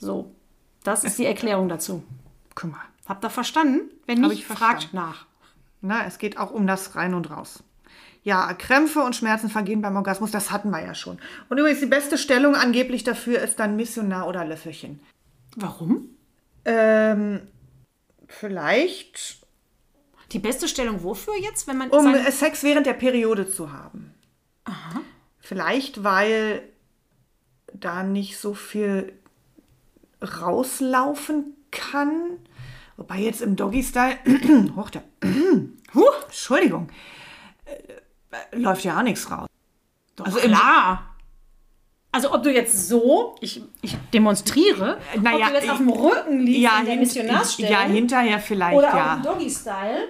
So. 0.00 0.34
Das 0.82 1.04
ist 1.04 1.20
die 1.20 1.24
Erklärung 1.24 1.68
dazu. 1.68 2.02
Guck 2.56 2.72
mal. 2.72 2.80
Habt 3.06 3.24
ihr 3.24 3.30
verstanden? 3.30 3.92
Wenn 4.06 4.22
nicht, 4.22 4.32
ich 4.32 4.46
fragt 4.46 4.92
nach. 4.92 5.26
Na, 5.82 6.04
es 6.04 6.18
geht 6.18 6.36
auch 6.36 6.50
um 6.50 6.66
das 6.66 6.96
Rein 6.96 7.14
und 7.14 7.30
Raus. 7.30 7.62
Ja, 8.24 8.52
Krämpfe 8.54 9.02
und 9.04 9.14
Schmerzen 9.14 9.50
vergehen 9.50 9.82
beim 9.82 9.94
Orgasmus, 9.94 10.32
das 10.32 10.50
hatten 10.50 10.70
wir 10.70 10.82
ja 10.82 10.94
schon. 10.94 11.20
Und 11.48 11.58
übrigens, 11.58 11.78
die 11.78 11.86
beste 11.86 12.18
Stellung 12.18 12.56
angeblich 12.56 13.04
dafür 13.04 13.40
ist 13.40 13.60
dann 13.60 13.76
Missionar 13.76 14.26
oder 14.26 14.44
Löffelchen. 14.44 14.98
Warum? 15.54 16.08
Ähm, 16.64 17.40
vielleicht, 18.26 19.40
Die 20.32 20.38
beste 20.38 20.68
Stellung 20.68 21.02
wofür 21.02 21.34
jetzt, 21.36 21.66
wenn 21.66 21.76
man 21.76 21.90
um 21.90 22.14
Sex 22.30 22.62
während 22.62 22.86
der 22.86 22.94
Periode 22.94 23.50
zu 23.50 23.72
haben. 23.72 24.14
Vielleicht, 25.40 26.04
weil 26.04 26.62
da 27.72 28.02
nicht 28.02 28.38
so 28.38 28.54
viel 28.54 29.12
rauslaufen 30.22 31.56
kann. 31.70 32.38
Wobei 32.96 33.18
jetzt 33.18 33.40
im 33.42 33.56
Doggy-Style, 33.56 34.18
hoch 34.76 34.90
der, 34.90 35.02
huh, 35.94 36.04
Entschuldigung, 36.26 36.88
äh, 37.64 38.56
läuft 38.56 38.84
ja 38.84 38.98
auch 38.98 39.02
nichts 39.02 39.30
raus. 39.30 39.48
Doch, 40.16 40.26
Also 40.26 40.38
klar. 40.38 41.06
Also 42.12 42.34
ob 42.34 42.42
du 42.42 42.52
jetzt 42.52 42.88
so, 42.88 43.36
ich, 43.40 43.62
ich 43.82 43.96
demonstriere, 44.12 44.98
naja, 45.20 45.46
ob 45.46 45.52
du 45.52 45.58
jetzt 45.58 45.70
auf 45.70 45.78
dem 45.78 45.90
Rücken 45.90 46.40
liegst 46.40 46.80
in 46.80 46.86
der 46.86 46.96
Missionarsstellung 46.96 47.72
ja, 47.72 47.82
hinterher 47.82 48.40
vielleicht, 48.40 48.76
oder 48.76 48.88
ja. 48.88 49.16
dem 49.16 49.22
Doggy-Style, 49.22 50.08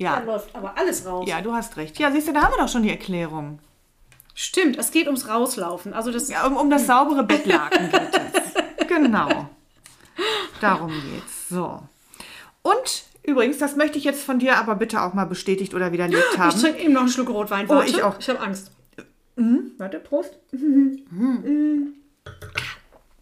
Ja. 0.00 0.18
läuft 0.20 0.54
aber 0.54 0.76
alles 0.78 1.04
raus. 1.04 1.28
ja, 1.28 1.40
du 1.42 1.52
hast 1.52 1.76
recht. 1.76 1.98
Ja, 1.98 2.10
siehst 2.10 2.26
du, 2.28 2.32
da 2.32 2.42
haben 2.42 2.54
wir 2.54 2.58
doch 2.62 2.68
schon 2.68 2.82
die 2.82 2.90
Erklärung. 2.90 3.58
Stimmt, 4.34 4.78
es 4.78 4.90
geht 4.92 5.06
ums 5.06 5.28
Rauslaufen. 5.28 5.92
Also 5.92 6.10
das 6.10 6.28
Ja, 6.30 6.46
um, 6.46 6.56
um 6.56 6.70
das 6.70 6.86
saubere 6.86 7.22
Bettlaken 7.24 7.90
geht 7.90 8.00
es. 8.14 8.54
Genau. 8.88 9.48
Darum 10.60 10.90
geht's. 10.90 11.48
So. 11.48 11.80
Und 12.62 13.04
übrigens, 13.22 13.58
das 13.58 13.76
möchte 13.76 13.98
ich 13.98 14.04
jetzt 14.04 14.24
von 14.24 14.38
dir 14.40 14.56
aber 14.56 14.74
bitte 14.74 15.00
auch 15.02 15.14
mal 15.14 15.26
bestätigt 15.26 15.74
oder 15.74 15.92
widerlegt 15.92 16.24
ich 16.32 16.38
haben. 16.38 16.58
trinke 16.60 16.80
eben 16.82 16.92
noch 16.94 17.02
einen 17.02 17.10
Schluck 17.10 17.28
Rotwein. 17.28 17.66
Oh, 17.68 17.74
Warte. 17.76 17.88
ich 17.90 18.02
auch. 18.02 18.18
Ich 18.18 18.28
habe 18.28 18.40
Angst. 18.40 18.72
Warte, 19.78 20.00
Prost. 20.00 20.34
Mhm. 20.50 21.94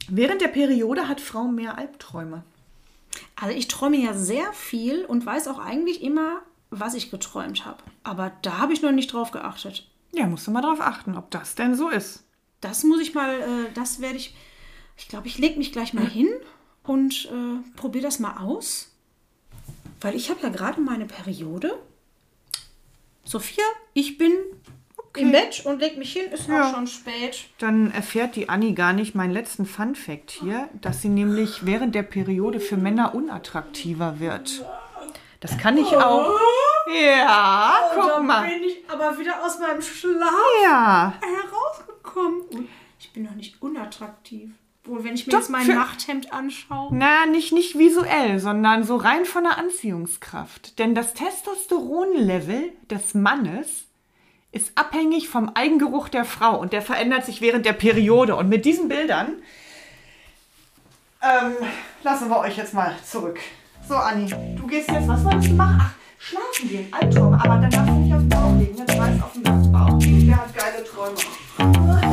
Während 0.08 0.40
der 0.40 0.48
Periode 0.48 1.06
hat 1.06 1.20
Frau 1.20 1.44
mehr 1.44 1.76
Albträume. 1.76 2.44
Also 3.36 3.54
ich 3.54 3.68
träume 3.68 3.98
ja 3.98 4.14
sehr 4.14 4.52
viel 4.54 5.04
und 5.04 5.26
weiß 5.26 5.48
auch 5.48 5.58
eigentlich 5.58 6.02
immer, 6.02 6.40
was 6.70 6.94
ich 6.94 7.10
geträumt 7.10 7.64
habe. 7.64 7.82
Aber 8.04 8.32
da 8.42 8.58
habe 8.58 8.72
ich 8.72 8.82
noch 8.82 8.92
nicht 8.92 9.12
drauf 9.12 9.30
geachtet. 9.30 9.88
Ja, 10.12 10.26
musst 10.26 10.46
du 10.46 10.50
mal 10.50 10.62
drauf 10.62 10.80
achten, 10.80 11.16
ob 11.16 11.30
das 11.30 11.54
denn 11.54 11.74
so 11.74 11.88
ist. 11.88 12.24
Das 12.60 12.82
muss 12.84 13.00
ich 13.00 13.14
mal, 13.14 13.40
äh, 13.40 13.72
das 13.74 14.00
werde 14.00 14.16
ich, 14.16 14.34
ich 14.96 15.08
glaube, 15.08 15.28
ich 15.28 15.38
lege 15.38 15.58
mich 15.58 15.72
gleich 15.72 15.92
mal 15.94 16.06
hin 16.08 16.28
und 16.82 17.26
äh, 17.26 17.76
probiere 17.76 18.04
das 18.04 18.18
mal 18.18 18.36
aus. 18.38 18.90
Weil 20.00 20.14
ich 20.14 20.30
habe 20.30 20.40
ja 20.42 20.48
gerade 20.48 20.80
meine 20.80 21.06
Periode. 21.06 21.78
Sophia, 23.24 23.64
ich 23.92 24.16
bin 24.18 24.32
im 25.16 25.32
Bett 25.32 25.64
und 25.66 25.80
leg 25.80 25.98
mich 25.98 26.12
hin, 26.12 26.30
ist 26.32 26.48
Ja. 26.48 26.68
auch 26.70 26.74
schon 26.74 26.86
spät. 26.86 27.46
Dann 27.58 27.90
erfährt 27.90 28.36
die 28.36 28.48
Annie 28.48 28.74
gar 28.74 28.92
nicht 28.92 29.14
meinen 29.14 29.32
letzten 29.32 29.66
Fun-Fact 29.66 30.30
hier, 30.30 30.68
dass 30.80 31.02
sie 31.02 31.08
nämlich 31.08 31.66
während 31.66 31.94
der 31.94 32.04
Periode 32.04 32.60
für 32.60 32.76
Männer 32.76 33.14
unattraktiver 33.14 34.20
wird. 34.20 34.64
Das 35.40 35.56
kann 35.58 35.76
ich 35.78 35.86
auch. 35.96 36.34
Ja, 36.92 37.80
da 37.94 38.00
guck 38.14 38.22
mal. 38.24 38.48
bin 38.48 38.62
ich 38.64 38.78
aber 38.90 39.18
wieder 39.18 39.44
aus 39.44 39.58
meinem 39.58 39.82
Schlaf 39.82 40.32
Ja, 40.64 41.12
herausgekommen. 41.20 42.40
Und 42.50 42.68
ich 42.98 43.12
bin 43.12 43.24
noch 43.24 43.34
nicht 43.34 43.60
unattraktiv. 43.62 44.50
Wohl, 44.84 45.04
wenn 45.04 45.14
ich 45.14 45.26
mir 45.26 45.32
Doch, 45.32 45.40
jetzt 45.40 45.50
mein 45.50 45.66
für- 45.66 45.74
Nachthemd 45.74 46.32
anschaue. 46.32 46.88
na, 46.92 47.26
nicht, 47.26 47.52
nicht 47.52 47.78
visuell, 47.78 48.38
sondern 48.40 48.84
so 48.84 48.96
rein 48.96 49.26
von 49.26 49.44
der 49.44 49.58
Anziehungskraft. 49.58 50.78
Denn 50.78 50.94
das 50.94 51.12
Testosteronlevel 51.12 52.72
des 52.90 53.12
Mannes 53.12 53.84
ist 54.50 54.72
abhängig 54.76 55.28
vom 55.28 55.50
Eigengeruch 55.50 56.08
der 56.08 56.24
Frau 56.24 56.58
und 56.58 56.72
der 56.72 56.80
verändert 56.80 57.26
sich 57.26 57.42
während 57.42 57.66
der 57.66 57.74
Periode. 57.74 58.34
Und 58.34 58.48
mit 58.48 58.64
diesen 58.64 58.88
Bildern 58.88 59.42
ähm, 61.22 61.54
lassen 62.02 62.30
wir 62.30 62.38
euch 62.38 62.56
jetzt 62.56 62.72
mal 62.72 62.96
zurück. 63.04 63.38
So, 63.88 63.94
Anni, 63.94 64.28
du 64.28 64.66
gehst 64.66 64.90
jetzt, 64.90 65.08
was 65.08 65.24
wolltest 65.24 65.48
du 65.48 65.54
machen? 65.54 65.80
Ach, 65.80 65.92
schlafen 66.18 66.68
gehen, 66.68 66.92
Albträume. 66.92 67.40
Aber 67.42 67.56
dann 67.56 67.70
darfst 67.70 67.88
du 67.88 67.94
nicht 67.94 68.12
auf 68.12 68.20
den 68.20 68.28
Bauch 68.28 68.58
legen, 68.58 68.74
Ne? 68.76 68.84
Du 68.84 68.98
weißt, 68.98 69.22
auf 69.22 69.32
den 69.32 69.72
Bauch 69.72 69.98
liegen, 70.00 70.26
der 70.26 70.36
hat 70.36 70.54
geile 70.54 70.84
Träume. 70.84 72.02